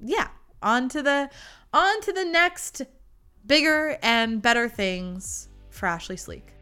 [0.00, 0.28] yeah,
[0.66, 1.30] on to the
[1.72, 2.82] on to the next
[3.46, 6.56] bigger and better things for Ashley Sleek.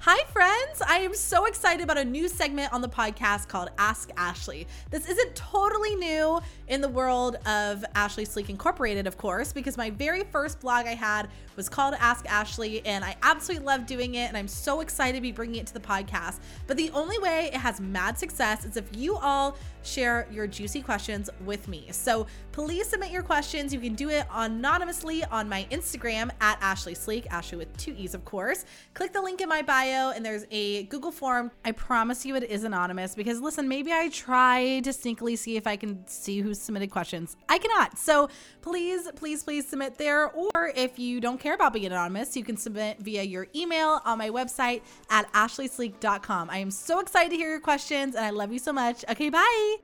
[0.00, 0.82] Hi, friends.
[0.86, 4.66] I am so excited about a new segment on the podcast called Ask Ashley.
[4.90, 9.90] This isn't totally new in the world of Ashley Sleek Incorporated, of course, because my
[9.90, 14.28] very first blog I had was called Ask Ashley, and I absolutely love doing it,
[14.28, 16.40] and I'm so excited to be bringing it to the podcast.
[16.66, 20.82] But the only way it has mad success is if you all share your juicy
[20.82, 21.88] questions with me.
[21.90, 23.72] So please submit your questions.
[23.72, 28.14] You can do it anonymously on my Instagram at Ashley Sleek, Ashley with two E's,
[28.14, 28.64] of course.
[28.94, 31.50] Click the link in my bio, and there's a Google form.
[31.64, 35.66] I promise you it is anonymous because listen, maybe I try to sneakily see if
[35.66, 37.36] I can see who submitted questions.
[37.48, 37.98] I cannot.
[37.98, 38.28] So
[38.62, 40.30] please, please, please submit there.
[40.30, 44.18] Or if you don't care about being anonymous, you can submit via your email on
[44.18, 46.50] my website at ashleysleek.com.
[46.50, 49.04] I am so excited to hear your questions and I love you so much.
[49.08, 49.75] Okay, bye.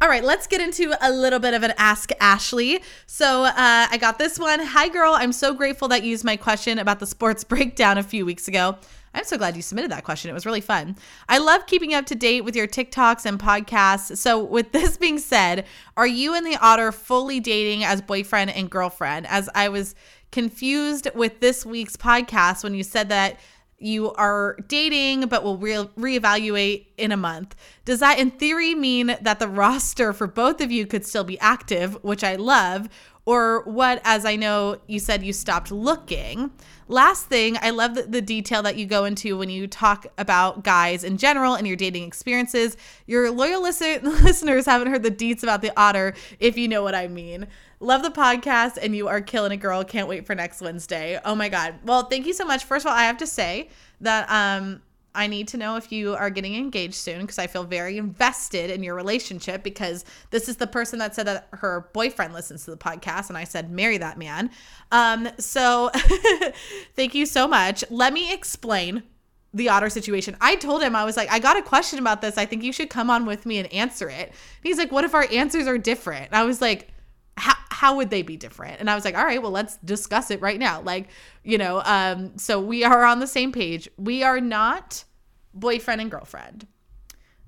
[0.00, 2.80] All right, let's get into a little bit of an Ask Ashley.
[3.06, 4.60] So uh, I got this one.
[4.60, 5.12] Hi, girl.
[5.12, 8.46] I'm so grateful that you used my question about the sports breakdown a few weeks
[8.46, 8.76] ago.
[9.12, 10.30] I'm so glad you submitted that question.
[10.30, 10.94] It was really fun.
[11.28, 14.16] I love keeping up to date with your TikToks and podcasts.
[14.18, 18.70] So, with this being said, are you and the otter fully dating as boyfriend and
[18.70, 19.26] girlfriend?
[19.26, 19.96] As I was
[20.30, 23.40] confused with this week's podcast when you said that
[23.78, 27.54] you are dating but will re- reevaluate in a month.
[27.84, 31.38] Does that, in theory, mean that the roster for both of you could still be
[31.38, 32.88] active, which I love?
[33.28, 36.50] Or what, as I know you said you stopped looking?
[36.88, 40.64] Last thing, I love the, the, detail that you go into when you talk about
[40.64, 42.78] guys in general and your dating experiences.
[43.06, 46.94] Your loyal listen- listeners haven't heard the deets about the otter, if you know what
[46.94, 47.48] I mean.
[47.80, 49.84] Love the podcast, and you are killing a girl.
[49.84, 51.20] Can't wait for next Wednesday.
[51.22, 51.74] Oh my God.
[51.84, 52.64] Well, thank you so much.
[52.64, 53.68] First of all, I have to say
[54.00, 54.80] that um,
[55.18, 58.70] I need to know if you are getting engaged soon because I feel very invested
[58.70, 62.70] in your relationship because this is the person that said that her boyfriend listens to
[62.70, 64.50] the podcast and I said marry that man.
[64.92, 65.90] Um so
[66.94, 67.82] thank you so much.
[67.90, 69.02] Let me explain
[69.52, 70.36] the otter situation.
[70.40, 72.38] I told him I was like I got a question about this.
[72.38, 74.28] I think you should come on with me and answer it.
[74.28, 76.26] And he's like what if our answers are different?
[76.26, 76.90] And I was like
[77.36, 78.80] how, how would they be different?
[78.80, 80.80] And I was like, all right, well, let's discuss it right now.
[80.80, 81.08] Like,
[81.44, 83.88] you know, um, so we are on the same page.
[83.96, 85.04] We are not
[85.58, 86.66] boyfriend and girlfriend.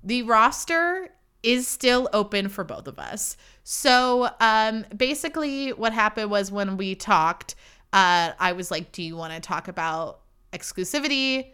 [0.03, 1.11] The roster
[1.43, 3.37] is still open for both of us.
[3.65, 7.55] So um, basically, what happened was when we talked,
[7.93, 10.21] uh, I was like, Do you want to talk about
[10.53, 11.53] exclusivity?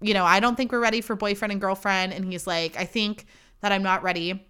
[0.00, 2.12] You know, I don't think we're ready for boyfriend and girlfriend.
[2.12, 3.26] And he's like, I think
[3.60, 4.46] that I'm not ready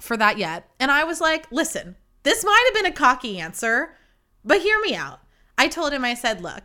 [0.00, 0.68] for that yet.
[0.78, 3.96] And I was like, Listen, this might have been a cocky answer,
[4.44, 5.20] but hear me out.
[5.56, 6.62] I told him, I said, Look,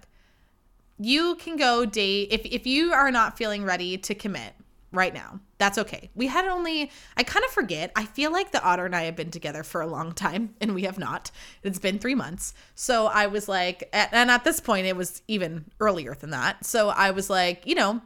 [0.99, 4.53] you can go date if if you are not feeling ready to commit
[4.91, 5.39] right now.
[5.57, 6.09] That's okay.
[6.15, 7.91] We had only I kind of forget.
[7.95, 10.73] I feel like the otter and I have been together for a long time and
[10.75, 11.31] we have not.
[11.63, 12.53] It's been 3 months.
[12.75, 16.65] So I was like and at this point it was even earlier than that.
[16.65, 18.01] So I was like, you know,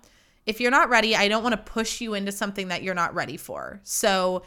[0.46, 3.16] if you're not ready, I don't want to push you into something that you're not
[3.16, 3.80] ready for.
[3.84, 4.44] So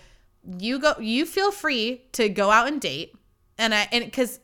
[0.58, 3.14] you go you feel free to go out and date
[3.58, 4.38] and I and cuz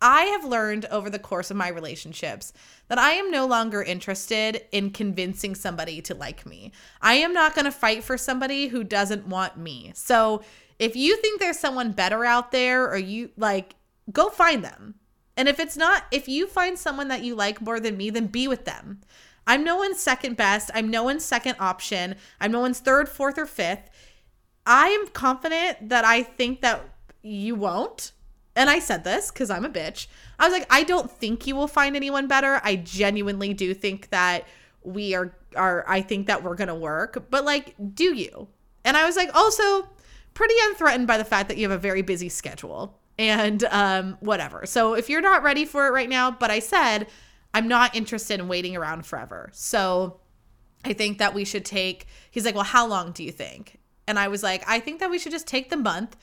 [0.00, 2.52] I have learned over the course of my relationships
[2.88, 6.72] that I am no longer interested in convincing somebody to like me.
[7.00, 9.92] I am not going to fight for somebody who doesn't want me.
[9.94, 10.42] So
[10.78, 13.74] if you think there's someone better out there or you like,
[14.12, 14.96] go find them.
[15.36, 18.26] And if it's not, if you find someone that you like more than me, then
[18.26, 19.00] be with them.
[19.46, 20.70] I'm no one's second best.
[20.74, 22.16] I'm no one's second option.
[22.40, 23.90] I'm no one's third, fourth, or fifth.
[24.66, 26.82] I am confident that I think that
[27.22, 28.12] you won't
[28.56, 30.06] and I said this because I'm a bitch.
[30.38, 32.60] I was like, I don't think you will find anyone better.
[32.64, 34.46] I genuinely do think that
[34.82, 37.26] we are are I think that we're gonna work.
[37.30, 38.48] But like, do you?
[38.84, 39.88] And I was like, also
[40.32, 44.64] pretty unthreatened by the fact that you have a very busy schedule and um whatever.
[44.64, 47.08] So if you're not ready for it right now, but I said
[47.52, 49.50] I'm not interested in waiting around forever.
[49.52, 50.20] So
[50.84, 53.78] I think that we should take he's like, Well, how long do you think?
[54.08, 56.16] And I was like, I think that we should just take the month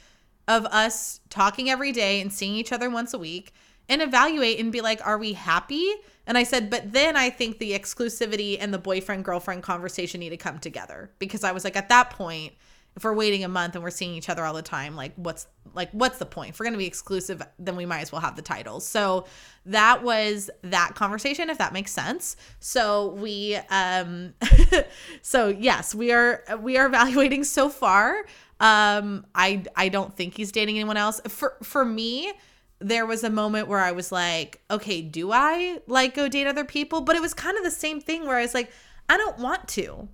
[0.48, 3.54] of us talking every day and seeing each other once a week
[3.90, 5.94] and evaluate and be like, are we happy?
[6.26, 10.30] And I said, but then I think the exclusivity and the boyfriend girlfriend conversation need
[10.30, 12.54] to come together because I was like, at that point,
[12.96, 15.48] if we're waiting a month and we're seeing each other all the time, like what's
[15.74, 16.52] like what's the point?
[16.52, 18.86] If we're gonna be exclusive, then we might as well have the titles.
[18.86, 19.26] So
[19.66, 22.36] that was that conversation, if that makes sense.
[22.60, 24.34] So we um
[25.22, 28.26] so yes, we are we are evaluating so far.
[28.60, 31.20] Um, I I don't think he's dating anyone else.
[31.28, 32.32] For for me,
[32.80, 36.66] there was a moment where I was like, okay, do I like go date other
[36.66, 37.02] people?
[37.02, 38.72] But it was kind of the same thing where I was like,
[39.10, 40.08] I don't want to.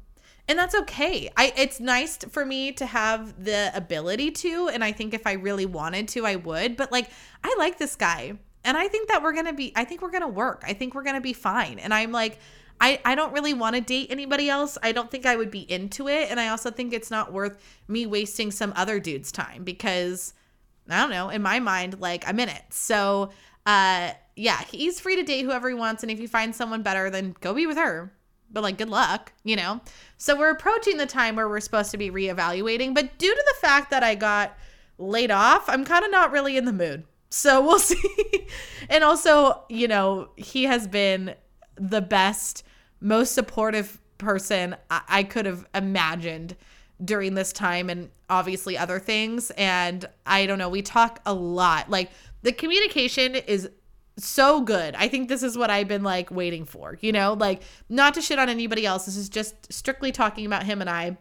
[0.49, 1.29] And that's okay.
[1.37, 5.33] I it's nice for me to have the ability to and I think if I
[5.33, 7.09] really wanted to I would, but like
[7.43, 8.33] I like this guy
[8.65, 10.63] and I think that we're going to be I think we're going to work.
[10.65, 11.77] I think we're going to be fine.
[11.77, 12.39] And I'm like
[12.81, 14.77] I, I don't really want to date anybody else.
[14.81, 16.31] I don't think I would be into it.
[16.31, 20.33] And I also think it's not worth me wasting some other dude's time because
[20.89, 22.63] I don't know, in my mind, like I'm in it.
[22.71, 23.29] So
[23.67, 26.01] uh yeah, he's free to date whoever he wants.
[26.01, 28.13] And if you find someone better, then go be with her.
[28.51, 29.81] But like good luck, you know?
[30.17, 32.93] So we're approaching the time where we're supposed to be reevaluating.
[32.93, 34.57] But due to the fact that I got
[34.97, 37.05] laid off, I'm kind of not really in the mood.
[37.29, 38.47] So we'll see.
[38.89, 41.35] and also, you know, he has been
[41.75, 42.63] the best
[43.01, 46.55] most supportive person I, I could have imagined
[47.03, 49.51] during this time and obviously other things.
[49.51, 51.89] And I don't know, we talk a lot.
[51.89, 53.69] Like the communication is
[54.19, 54.95] so good.
[54.95, 58.21] I think this is what I've been like waiting for, you know, like not to
[58.21, 59.05] shit on anybody else.
[59.05, 61.17] This is just strictly talking about him and I.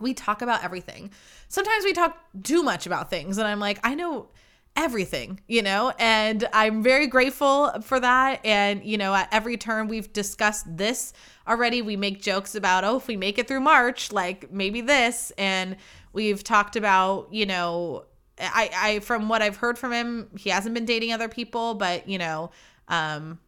[0.00, 1.10] We talk about everything.
[1.48, 4.28] Sometimes we talk too much about things, and I'm like, I know
[4.76, 8.38] everything, you know, and I'm very grateful for that.
[8.44, 11.12] And, you know, at every turn we've discussed this
[11.48, 11.82] already.
[11.82, 15.32] We make jokes about, oh, if we make it through March, like maybe this.
[15.36, 15.76] And
[16.12, 18.04] we've talked about, you know,
[18.40, 22.08] I, I, from what I've heard from him, he hasn't been dating other people, but,
[22.08, 22.50] you know,
[22.88, 23.38] um,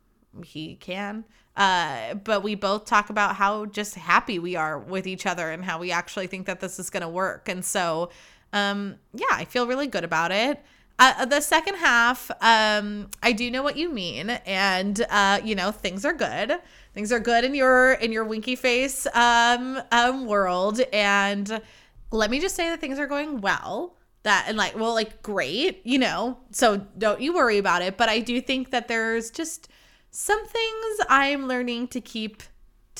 [0.44, 1.24] he can.
[1.56, 5.64] Uh, but we both talk about how just happy we are with each other and
[5.64, 7.48] how we actually think that this is going to work.
[7.48, 8.10] And so,
[8.52, 10.62] um, yeah, I feel really good about it.
[10.98, 15.70] Uh, the second half, um, I do know what you mean, and uh, you know
[15.70, 16.58] things are good.
[16.92, 21.62] Things are good in your in your winky face um, um, world, and
[22.10, 23.96] let me just say that things are going well.
[24.22, 26.38] That and like well, like great, you know.
[26.50, 27.96] So don't you worry about it.
[27.96, 29.68] But I do think that there's just
[30.10, 32.42] some things I'm learning to keep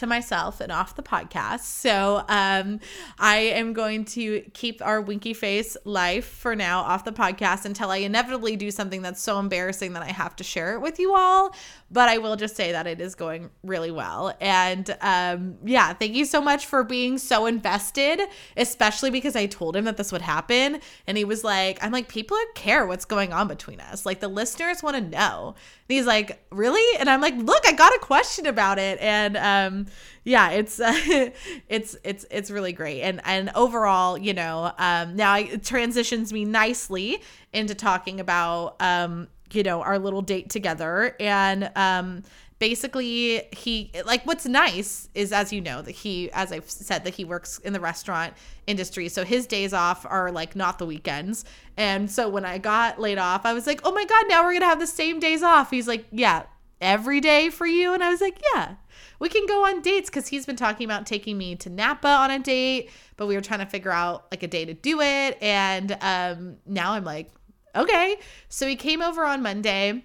[0.01, 1.61] to myself and off the podcast.
[1.61, 2.81] So um,
[3.19, 7.91] I am going to keep our winky face life for now off the podcast until
[7.91, 11.15] I inevitably do something that's so embarrassing that I have to share it with you
[11.15, 11.55] all.
[11.91, 14.35] But I will just say that it is going really well.
[14.41, 18.21] And um, yeah, thank you so much for being so invested,
[18.57, 20.81] especially because I told him that this would happen.
[21.07, 24.07] And he was like, I'm like, people care what's going on between us.
[24.07, 25.55] Like the listeners want to know.
[25.91, 27.01] And he's like, really?
[27.01, 28.97] And I'm like, look, I got a question about it.
[29.01, 29.87] And um,
[30.23, 30.93] yeah, it's uh,
[31.69, 33.03] it's it's it's really great.
[33.03, 37.21] And and overall, you know, um, now it transitions me nicely
[37.53, 41.17] into talking about um, you know, our little date together.
[41.19, 42.23] And um,
[42.61, 47.15] basically he like what's nice is as you know that he as i've said that
[47.15, 48.35] he works in the restaurant
[48.67, 49.09] industry.
[49.09, 51.45] So his days off are like not the weekends.
[51.77, 54.53] And so when i got laid off i was like oh my god now we're
[54.53, 55.71] gonna have the same days off.
[55.71, 56.45] He's like yeah
[56.81, 57.95] every day for you?
[57.95, 58.75] And i was like yeah
[59.19, 60.11] we can go on dates.
[60.11, 63.43] Because he's been talking about taking me to napa on a date but we were
[63.43, 65.39] trying to figure out like a day to do it.
[65.41, 67.33] And um now i'm like
[67.75, 68.19] okay.
[68.51, 70.05] So he came over on monday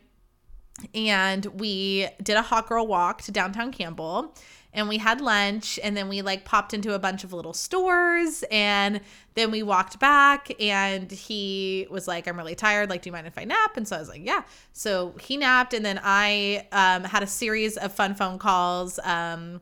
[0.93, 4.33] and we did a hot girl walk to downtown Campbell
[4.75, 8.43] and we had lunch and then we like popped into a bunch of little stores
[8.51, 8.99] and
[9.33, 13.25] then we walked back and he was like i'm really tired like do you mind
[13.25, 13.77] if i nap?
[13.77, 14.43] And so i was like yeah.
[14.73, 19.61] So he napped and then i um, had a series of fun phone calls um,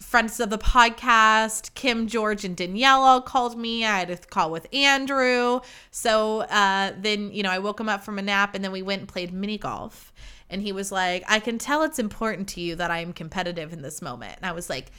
[0.00, 3.84] friends of the podcast kim george and daniela called me.
[3.84, 5.60] I had a call with andrew.
[5.90, 8.82] So uh, then you know i woke him up from a nap and then we
[8.82, 10.13] went and played mini golf
[10.54, 13.72] and he was like, I can tell it's important to you that I am competitive
[13.72, 14.36] in this moment.
[14.36, 14.92] And I was like,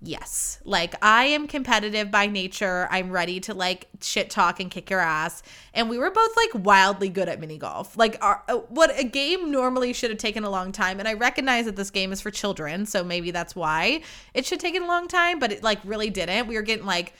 [0.00, 0.58] yes.
[0.64, 2.88] Like i am competitive by nature.
[2.90, 5.42] I'm ready to like shit talk and kick your ass.
[5.74, 7.98] And we were both like wildly good at mini golf.
[7.98, 11.12] Like our, uh, what a game normally should have taken a long time and i
[11.12, 14.00] recognize that this game is for children so maybe that's why
[14.32, 16.46] it should take a long time but it like really didn't.
[16.46, 17.12] We were getting like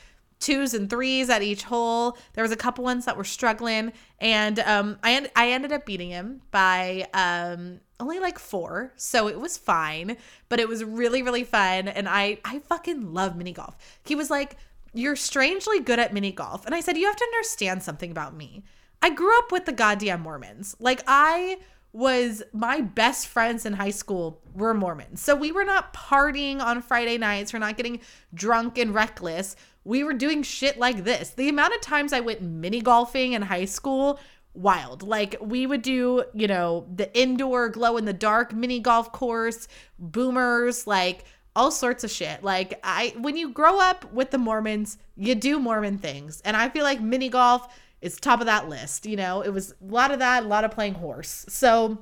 [0.42, 2.18] twos and threes at each hole.
[2.34, 6.10] There was a couple ones that were struggling, and um, I I ended up beating
[6.10, 10.16] him by um, only like four, so it was fine.
[10.48, 13.76] But it was really really fun, and I I fucking love mini golf.
[14.04, 14.56] He was like,
[14.92, 18.34] "You're strangely good at mini golf," and I said, "You have to understand something about
[18.34, 18.64] me.
[19.00, 20.76] I grew up with the goddamn Mormons.
[20.78, 21.58] Like I."
[21.94, 25.20] was my best friends in high school were Mormons.
[25.20, 27.52] So we were not partying on Friday nights.
[27.52, 28.00] We're not getting
[28.32, 31.30] drunk and reckless we were doing shit like this.
[31.30, 34.20] The amount of times I went mini golfing in high school,
[34.54, 35.02] wild.
[35.02, 39.68] Like we would do, you know, the indoor glow in the dark mini golf course,
[39.98, 41.24] boomers, like
[41.54, 42.42] all sorts of shit.
[42.42, 46.40] Like I when you grow up with the Mormons, you do Mormon things.
[46.44, 47.68] And I feel like mini golf
[48.00, 49.42] is top of that list, you know.
[49.42, 51.46] It was a lot of that, a lot of playing horse.
[51.48, 51.98] So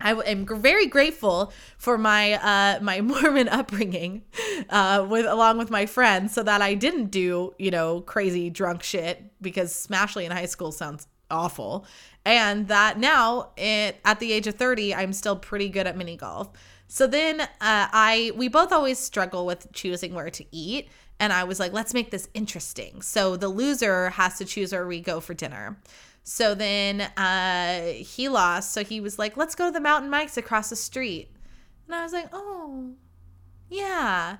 [0.00, 4.22] I am very grateful for my uh, my Mormon upbringing,
[4.70, 8.82] uh, with along with my friends, so that I didn't do you know crazy drunk
[8.82, 11.86] shit because Smashley in high school sounds awful,
[12.24, 16.16] and that now it, at the age of thirty, I'm still pretty good at mini
[16.16, 16.50] golf.
[16.88, 20.88] So then uh, I we both always struggle with choosing where to eat,
[21.20, 23.02] and I was like, let's make this interesting.
[23.02, 25.76] So the loser has to choose where we go for dinner.
[26.28, 28.72] So then uh, he lost.
[28.72, 31.30] So he was like, let's go to the Mountain Mike's across the street.
[31.86, 32.92] And I was like, oh,
[33.70, 34.36] yeah.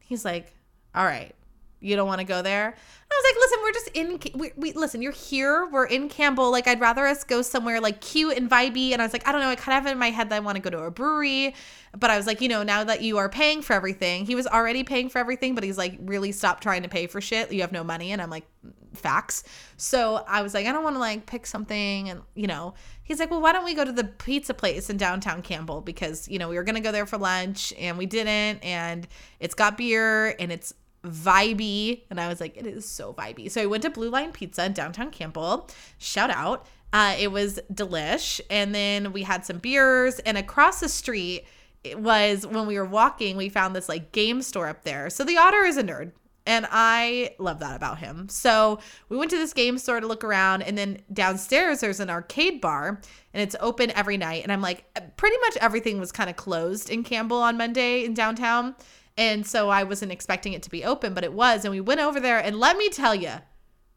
[0.00, 0.54] He's like,
[0.94, 1.34] all right,
[1.80, 2.74] you don't want to go there?
[3.10, 3.88] I was like, listen, we're just
[4.34, 4.40] in.
[4.40, 5.00] We, we listen.
[5.00, 5.66] You're here.
[5.66, 6.50] We're in Campbell.
[6.50, 8.92] Like, I'd rather us go somewhere like cute and vibey.
[8.92, 9.48] And I was like, I don't know.
[9.48, 11.54] I kind of have in my head that I want to go to a brewery,
[11.98, 14.46] but I was like, you know, now that you are paying for everything, he was
[14.46, 17.52] already paying for everything, but he's like, really stop trying to pay for shit.
[17.52, 19.44] You have no money, and I'm like, mm, facts.
[19.76, 23.20] So I was like, I don't want to like pick something, and you know, he's
[23.20, 26.38] like, well, why don't we go to the pizza place in downtown Campbell because you
[26.38, 29.08] know we were gonna go there for lunch and we didn't, and
[29.40, 30.74] it's got beer and it's
[31.08, 32.02] vibey.
[32.10, 33.50] And I was like, it is so vibey.
[33.50, 35.68] So I went to Blue Line Pizza in downtown Campbell.
[35.98, 36.66] Shout out.
[36.92, 38.40] Uh, it was delish.
[38.50, 40.18] And then we had some beers.
[40.20, 41.44] And across the street,
[41.84, 45.10] it was when we were walking, we found this like game store up there.
[45.10, 46.12] So the otter is a nerd.
[46.46, 48.26] And I love that about him.
[48.30, 48.78] So
[49.10, 50.62] we went to this game store to look around.
[50.62, 53.02] And then downstairs, there's an arcade bar
[53.34, 54.44] and it's open every night.
[54.44, 54.86] And I'm like,
[55.18, 58.74] pretty much everything was kind of closed in Campbell on Monday in downtown.
[59.18, 61.64] And so I wasn't expecting it to be open, but it was.
[61.64, 63.32] And we went over there, and let me tell you,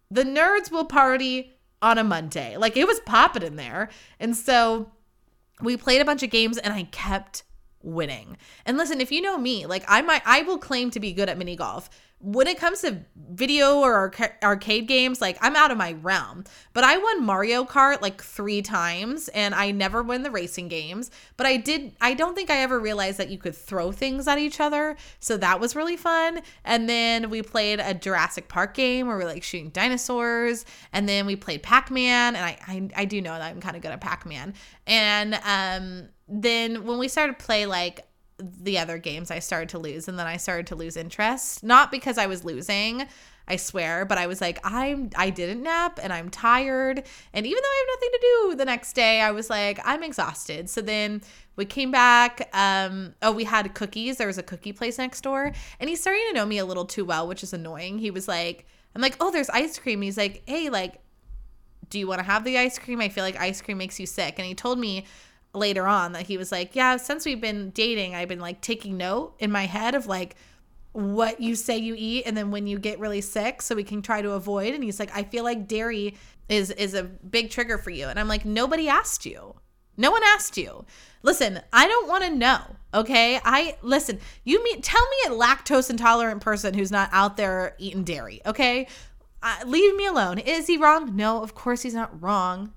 [0.10, 2.58] the nerds will party on a Monday.
[2.58, 3.90] Like it was popping in there.
[4.20, 4.92] And so
[5.62, 7.44] we played a bunch of games, and I kept
[7.84, 8.36] winning.
[8.66, 11.30] And listen, if you know me, like I might, I will claim to be good
[11.30, 11.90] at mini golf
[12.24, 14.14] when it comes to video or
[14.44, 16.44] arcade games, like I'm out of my realm.
[16.74, 21.10] But I won Mario Kart like three times and I never win the racing games.
[21.38, 24.38] But I did, I don't think I ever realized that you could throw things at
[24.38, 24.98] each other.
[25.20, 26.42] So that was really fun.
[26.64, 30.66] And then we played a Jurassic Park game where we are like shooting dinosaurs.
[30.94, 32.36] And then we played Pac Man.
[32.36, 34.54] And I, I, I do know that I'm kind of good at Pac Man.
[34.86, 38.08] And um, then when we started to play like
[38.42, 41.64] the other games I started to lose and then I started to lose interest.
[41.64, 43.08] Not because I was losing,
[43.48, 47.04] I swear, but I was like, I'm I didn't nap and I'm tired.
[47.34, 50.04] And even though I have nothing to do the next day, I was like, I'm
[50.04, 50.70] exhausted.
[50.70, 51.22] So then
[51.56, 52.50] we came back.
[52.54, 54.18] Um, oh, we had cookies.
[54.18, 55.52] There was a cookie place next door.
[55.80, 58.00] And he's starting to know me a little too well, which is annoying.
[58.00, 58.66] He was like,
[58.96, 60.02] I'm like, oh, there's ice cream.
[60.02, 61.02] He's like, hey, like,
[61.90, 63.02] do you want to have the ice cream?
[63.02, 64.36] I feel like ice cream makes you sick.
[64.38, 65.06] And he told me
[65.54, 68.98] later on that he was like, Yeah, since we've been dating, I've been like taking
[68.98, 70.36] note in my head of like
[70.94, 74.02] what you say you eat and then when you get really sick so we can
[74.02, 74.74] try to avoid.
[74.74, 76.16] And he's like I feel like dairy
[76.50, 78.08] is is a big trigger for you.
[78.08, 79.56] And I'm like nobody asked you.
[79.98, 80.86] No one asked you.
[81.24, 83.40] Listen I don't want to know okay?
[83.44, 88.04] I listen you mean tell me a lactose intolerant person who's not out there eating
[88.04, 88.88] dairy okay?
[89.44, 90.38] Uh, leave me alone.
[90.38, 91.16] Is he wrong?
[91.16, 92.74] No of course he's not wrong.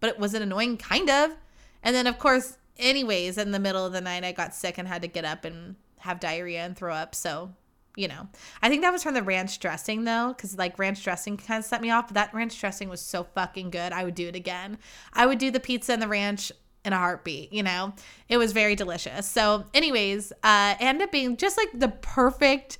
[0.00, 1.36] But it was it annoying kind of
[1.82, 4.88] and then, of course, anyways, in the middle of the night, I got sick and
[4.88, 7.14] had to get up and have diarrhea and throw up.
[7.14, 7.52] So,
[7.96, 8.28] you know,
[8.62, 11.64] I think that was from the ranch dressing though, because like ranch dressing kind of
[11.64, 12.08] set me off.
[12.08, 13.92] But that ranch dressing was so fucking good.
[13.92, 14.78] I would do it again.
[15.12, 16.50] I would do the pizza and the ranch
[16.84, 17.94] in a heartbeat, you know?
[18.28, 19.28] It was very delicious.
[19.28, 22.78] So, anyways, uh, ended up being just like the perfect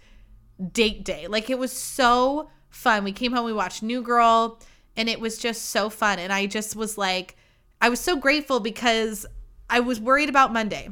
[0.73, 1.29] date day.
[1.29, 3.05] Like it was so fun.
[3.05, 4.59] We came home, we watched New Girl,
[4.97, 6.19] and it was just so fun.
[6.19, 7.37] And I just was like,
[7.83, 9.27] I was so grateful because
[9.69, 10.91] I was worried about Monday.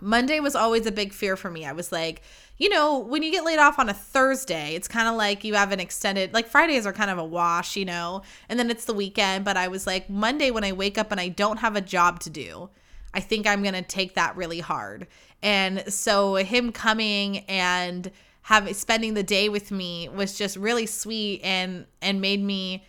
[0.00, 1.64] Monday was always a big fear for me.
[1.64, 2.22] I was like,
[2.58, 5.54] you know, when you get laid off on a Thursday, it's kind of like you
[5.54, 8.84] have an extended, like Fridays are kind of a wash, you know, and then it's
[8.84, 9.44] the weekend.
[9.44, 12.18] But I was like, Monday, when I wake up and I don't have a job
[12.20, 12.68] to do,
[13.14, 15.06] I think I'm going to take that really hard.
[15.40, 18.10] And so him coming and
[18.42, 22.82] having spending the day with me was just really sweet and and made me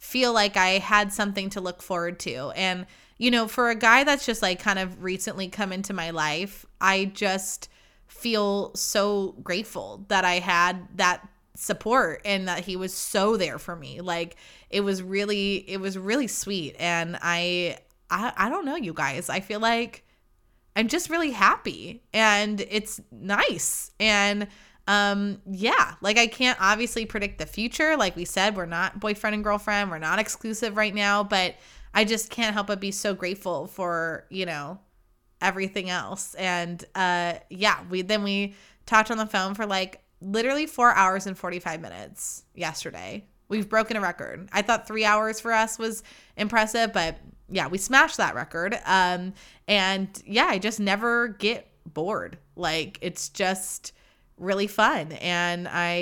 [0.00, 2.50] feel like I had something to look forward to.
[2.56, 2.86] And,
[3.18, 6.64] you know, for a guy that's just like kind of recently come into my life,
[6.80, 7.68] I just
[8.08, 13.76] feel so grateful that I had that support and that he was so there for
[13.76, 14.00] me.
[14.00, 14.36] Like
[14.70, 17.76] it was really it was really sweet and I
[18.10, 19.28] I I don't know you guys.
[19.28, 20.02] I feel like
[20.74, 23.90] I'm just really happy and it's nice.
[24.00, 24.48] And
[24.86, 27.96] um yeah like i can't obviously predict the future.
[27.96, 29.90] Like we said we're not boyfriend and girlfriend.
[29.90, 31.56] We're not exclusive right now but
[31.94, 34.80] i just can't help but be so grateful for you know
[35.40, 36.34] everything else.
[36.34, 38.54] And uh yeah we then we
[38.86, 43.24] talked on the phone for like literally four hours and 45 minutes yesterday.
[43.48, 44.48] We've broken a record.
[44.52, 46.02] I thought three hours for us was
[46.36, 47.18] impressive but
[47.50, 48.78] yeah, we smashed that record.
[48.86, 49.34] Um,
[49.66, 52.38] and yeah, I just never get bored.
[52.56, 53.92] Like it's just
[54.40, 55.92] really fun and I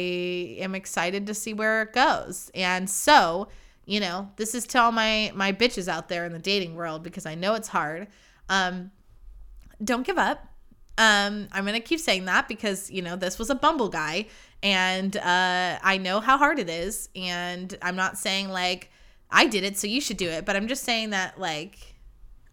[0.61, 2.51] am excited to see where it goes.
[2.55, 3.49] And so,
[3.85, 7.03] you know, this is to all my my bitches out there in the dating world
[7.03, 8.07] because I know it's hard.
[8.49, 8.93] Um
[9.83, 10.39] don't give up.
[10.97, 14.27] Um I'm going to keep saying that because, you know, this was a Bumble guy
[14.63, 18.91] and uh I know how hard it is and I'm not saying like
[19.31, 21.97] I did it so you should do it, but I'm just saying that like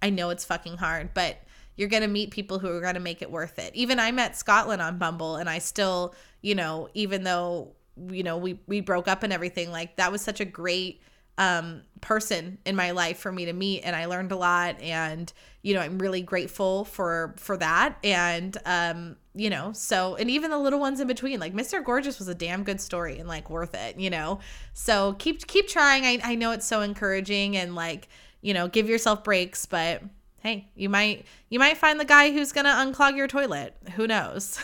[0.01, 1.38] I know it's fucking hard, but
[1.76, 3.76] you're going to meet people who are going to make it worth it.
[3.76, 7.76] Even I met Scotland on Bumble and I still, you know, even though
[8.09, 11.01] you know, we we broke up and everything, like that was such a great
[11.38, 15.32] um person in my life for me to meet and I learned a lot and
[15.63, 20.51] you know, I'm really grateful for for that and um you know, so and even
[20.51, 21.84] the little ones in between, like Mr.
[21.84, 24.39] Gorgeous was a damn good story and like worth it, you know.
[24.73, 26.05] So keep keep trying.
[26.05, 28.07] I I know it's so encouraging and like,
[28.41, 30.01] you know, give yourself breaks, but
[30.45, 33.75] hey, you might you might find the guy who's gonna unclog your toilet.
[33.95, 34.59] Who knows?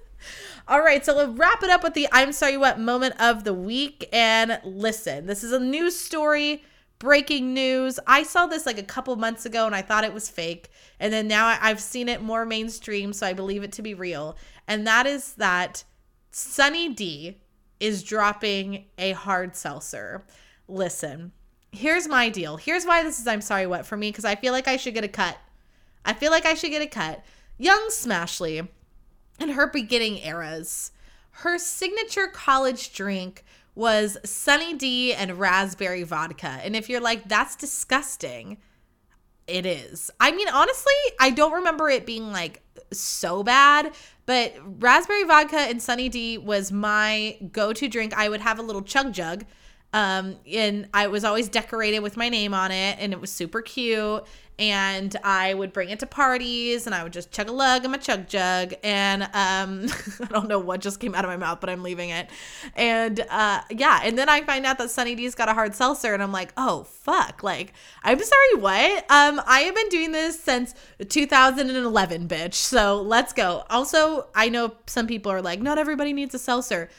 [0.68, 3.52] All right, so we'll wrap it up with the I'm sorry what moment of the
[3.52, 4.08] week.
[4.12, 6.62] And listen, this is a news story,
[7.00, 7.98] breaking news.
[8.06, 10.70] I saw this like a couple months ago and I thought it was fake.
[11.00, 14.36] And then now I've seen it more mainstream, so I believe it to be real.
[14.68, 15.82] And that is that
[16.30, 17.40] Sunny D
[17.80, 20.24] is dropping a hard seltzer.
[20.68, 21.32] Listen,
[21.72, 22.56] here's my deal.
[22.56, 24.94] Here's why this is I'm sorry what for me because I feel like I should
[24.94, 25.36] get a cut.
[26.04, 27.22] I feel like I should get a cut.
[27.58, 28.66] Young Smashley
[29.40, 30.92] in her beginning eras,
[31.30, 33.44] her signature college drink
[33.74, 36.58] was Sunny D and raspberry vodka.
[36.62, 38.58] And if you're like that's disgusting,
[39.46, 40.10] it is.
[40.18, 42.62] I mean honestly, I don't remember it being like
[42.92, 43.92] so bad,
[44.26, 48.14] but raspberry vodka and Sunny D was my go-to drink.
[48.16, 49.44] I would have a little chug jug
[49.92, 53.62] um, and I was always decorated with my name on it, and it was super
[53.62, 54.24] cute.
[54.60, 57.92] And I would bring it to parties, and I would just chug a lug in
[57.92, 58.74] my chug jug.
[58.82, 59.86] And um,
[60.20, 62.28] I don't know what just came out of my mouth, but I'm leaving it.
[62.74, 66.12] And uh, yeah, and then I find out that Sunny D's got a hard seltzer,
[66.12, 67.42] and I'm like, oh fuck!
[67.42, 67.72] Like,
[68.02, 69.10] I'm sorry, what?
[69.10, 70.74] Um, I have been doing this since
[71.08, 72.54] 2011, bitch.
[72.54, 73.64] So let's go.
[73.70, 76.90] Also, I know some people are like, not everybody needs a seltzer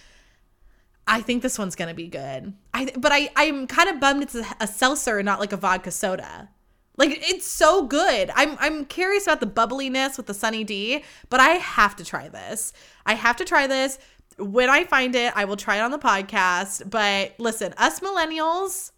[1.09, 2.53] I think this one's gonna be good.
[2.73, 5.57] I but I I'm kind of bummed it's a, a seltzer and not like a
[5.57, 6.49] vodka soda.
[6.97, 8.29] Like it's so good.
[8.35, 12.29] I'm I'm curious about the bubbliness with the Sunny D, but I have to try
[12.29, 12.73] this.
[13.07, 13.97] I have to try this.
[14.37, 16.89] When I find it, I will try it on the podcast.
[16.89, 18.91] But listen, us millennials,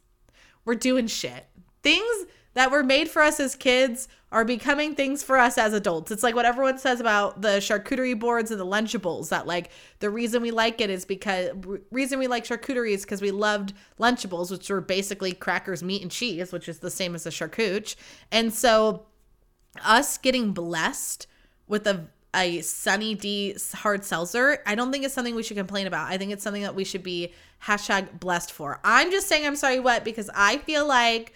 [0.65, 1.45] we're doing shit.
[1.81, 6.11] Things that were made for us as kids are becoming things for us as adults.
[6.11, 10.09] It's like what everyone says about the charcuterie boards and the Lunchables that like the
[10.09, 11.51] reason we like it is because
[11.91, 16.11] reason we like charcuterie is because we loved Lunchables, which were basically crackers, meat, and
[16.11, 17.95] cheese, which is the same as a charcuterie.
[18.31, 19.05] And so
[19.83, 21.27] us getting blessed
[21.67, 25.85] with a a Sunny D hard seltzer, I don't think it's something we should complain
[25.85, 26.09] about.
[26.09, 27.33] I think it's something that we should be
[27.65, 28.79] hashtag blessed for.
[28.83, 31.33] I'm just saying I'm sorry what because I feel like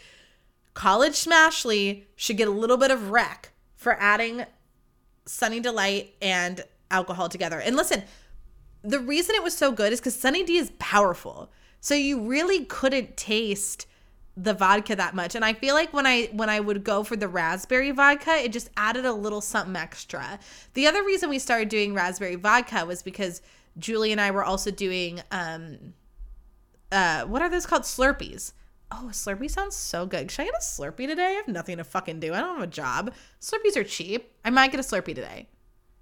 [0.76, 4.46] College Smashley should get a little bit of wreck for adding
[5.26, 7.60] Sunny Delight and alcohol together.
[7.60, 8.04] And listen,
[8.84, 11.50] the reason it was so good is because Sunny D is powerful.
[11.80, 13.88] So you really couldn't taste
[14.38, 15.34] the vodka that much.
[15.34, 18.52] And I feel like when I when I would go for the raspberry vodka, it
[18.52, 20.40] just added a little something extra.
[20.74, 23.42] The other reason we started doing raspberry vodka was because
[23.78, 25.94] Julie and I were also doing um
[26.92, 27.84] uh what are those called?
[27.84, 28.52] Slurpees.
[28.98, 30.32] Oh, a Slurpee sounds so good.
[30.32, 31.26] Should I get a Slurpee today?
[31.26, 32.34] I have nothing to fucking do.
[32.34, 33.14] I don't have a job.
[33.42, 34.32] Slurpees are cheap.
[34.46, 35.50] I might get a Slurpee today.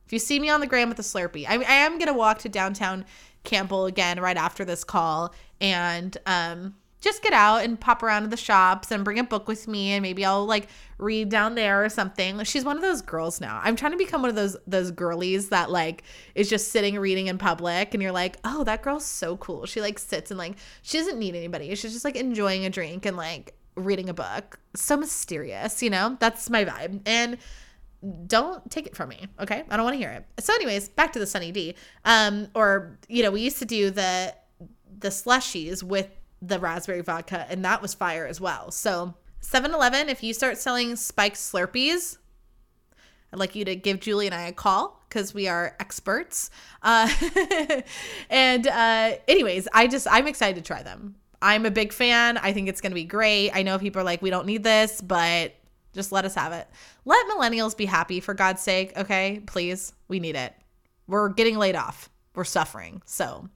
[0.06, 2.40] If you see me on the gram with a Slurpee, I, I am gonna walk
[2.40, 3.06] to downtown
[3.44, 8.30] Campbell again right after this call and um just get out and pop around to
[8.30, 11.84] the shops and bring a book with me and maybe I'll like read down there
[11.84, 12.42] or something.
[12.46, 13.60] She's one of those girls now.
[13.62, 17.28] I'm trying to become one of those those girlies that like is just sitting reading
[17.28, 20.56] in public and you're like, "Oh, that girl's so cool." She like sits and like
[20.82, 21.76] she doesn't need anybody.
[21.76, 24.60] She's just like enjoying a drink and like reading a book.
[24.74, 26.16] So mysterious, you know?
[26.20, 27.02] That's my vibe.
[27.06, 27.38] And
[28.28, 29.64] don't take it from me, okay?
[29.70, 30.26] I don't want to hear it.
[30.40, 31.76] So anyways, back to the Sunny D.
[32.06, 34.34] Um or you know, we used to do the
[35.00, 36.10] the slushies with
[36.48, 38.72] the raspberry vodka, and that was fire as well.
[38.72, 42.18] So, 7 Eleven, if you start selling spiked Slurpees,
[43.32, 46.52] I'd like you to give Julie and I a call because we are experts.
[46.82, 47.10] Uh,
[48.30, 51.16] and, uh, anyways, I just, I'm excited to try them.
[51.42, 52.38] I'm a big fan.
[52.38, 53.52] I think it's going to be great.
[53.52, 55.54] I know people are like, we don't need this, but
[55.94, 56.68] just let us have it.
[57.06, 58.98] Let millennials be happy, for God's sake.
[58.98, 59.94] Okay, please.
[60.08, 60.54] We need it.
[61.08, 63.02] We're getting laid off, we're suffering.
[63.06, 63.50] So,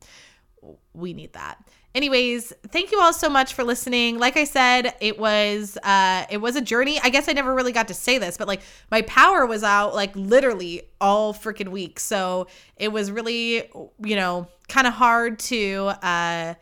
[0.94, 1.64] we need that.
[1.98, 4.20] Anyways, thank you all so much for listening.
[4.20, 7.00] Like I said, it was uh it was a journey.
[7.04, 9.96] I guess I never really got to say this, but like my power was out
[9.96, 12.00] like literally all freaking week.
[12.00, 13.70] So it was really,
[14.00, 16.54] you know, kind of hard to uh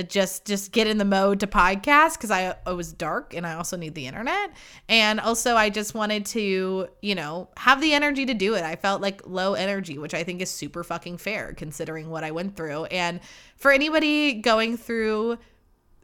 [0.00, 3.46] Uh, just just get in the mode to podcast because I it was dark and
[3.46, 4.52] I also need the internet
[4.88, 8.64] and also I just wanted to you know have the energy to do it.
[8.64, 12.30] I felt like low energy, which I think is super fucking fair considering what I
[12.30, 12.84] went through.
[12.86, 13.20] And
[13.56, 15.38] for anybody going through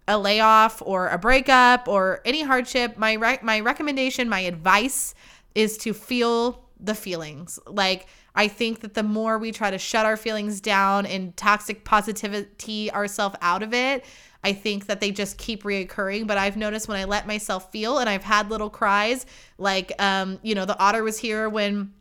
[0.07, 5.15] a layoff or a breakup or any hardship, my re- my recommendation, my advice
[5.55, 7.59] is to feel the feelings.
[7.67, 8.07] Like
[8.37, 12.93] I think that the more we try to shut our feelings down and toxic positivity
[12.93, 14.05] ourselves out of it,
[14.45, 16.27] I think that they just keep reoccurring.
[16.27, 19.25] But I've noticed when I let myself feel and I've had little cries,
[19.57, 21.95] like, um, you know, the otter was here when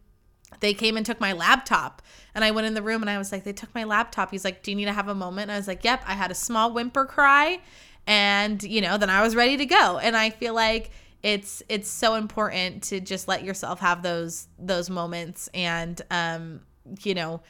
[0.60, 2.02] they came and took my laptop.
[2.36, 4.32] And I went in the room and I was like, they took my laptop.
[4.32, 5.44] He's like, do you need to have a moment?
[5.44, 6.04] And I was like, yep.
[6.06, 7.62] I had a small whimper cry.
[8.08, 9.98] And, you know, then I was ready to go.
[9.98, 10.92] And I feel like,
[11.26, 16.62] it's it's so important to just let yourself have those those moments and um
[17.02, 17.42] you know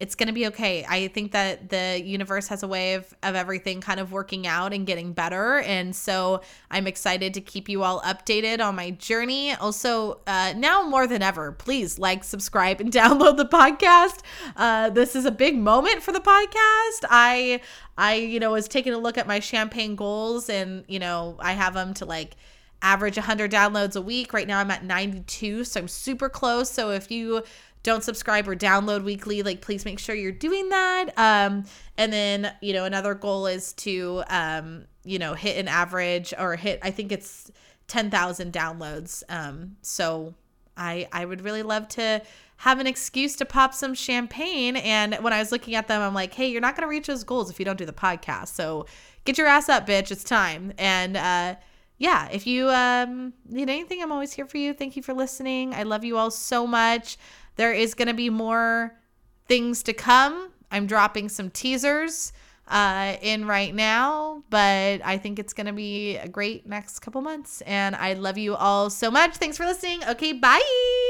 [0.00, 0.86] it's going to be okay.
[0.88, 4.72] I think that the universe has a way of, of everything kind of working out
[4.72, 5.58] and getting better.
[5.58, 9.54] And so I'm excited to keep you all updated on my journey.
[9.54, 14.20] Also, uh, now more than ever, please like, subscribe, and download the podcast.
[14.56, 17.04] Uh, this is a big moment for the podcast.
[17.10, 17.60] I,
[17.96, 21.54] I, you know, was taking a look at my champagne goals and, you know, I
[21.54, 22.36] have them to like,
[22.82, 24.32] average 100 downloads a week.
[24.32, 26.70] Right now I'm at 92, so I'm super close.
[26.70, 27.42] So if you
[27.82, 31.06] don't subscribe or download weekly, like please make sure you're doing that.
[31.16, 31.64] Um,
[31.96, 36.56] and then, you know, another goal is to, um, you know, hit an average or
[36.56, 37.50] hit, I think it's
[37.88, 39.22] 10,000 downloads.
[39.28, 40.34] Um, so
[40.76, 42.22] I, I would really love to
[42.58, 44.76] have an excuse to pop some champagne.
[44.76, 47.06] And when I was looking at them, I'm like, hey, you're not going to reach
[47.06, 48.48] those goals if you don't do the podcast.
[48.48, 48.86] So
[49.24, 50.10] get your ass up, bitch.
[50.10, 50.72] It's time.
[50.78, 51.54] And, uh,
[51.98, 54.72] yeah, if you um, need anything, I'm always here for you.
[54.72, 55.74] Thank you for listening.
[55.74, 57.18] I love you all so much.
[57.56, 58.94] There is going to be more
[59.48, 60.50] things to come.
[60.70, 62.32] I'm dropping some teasers
[62.68, 67.20] uh, in right now, but I think it's going to be a great next couple
[67.20, 67.62] months.
[67.62, 69.36] And I love you all so much.
[69.36, 70.04] Thanks for listening.
[70.04, 71.07] Okay, bye.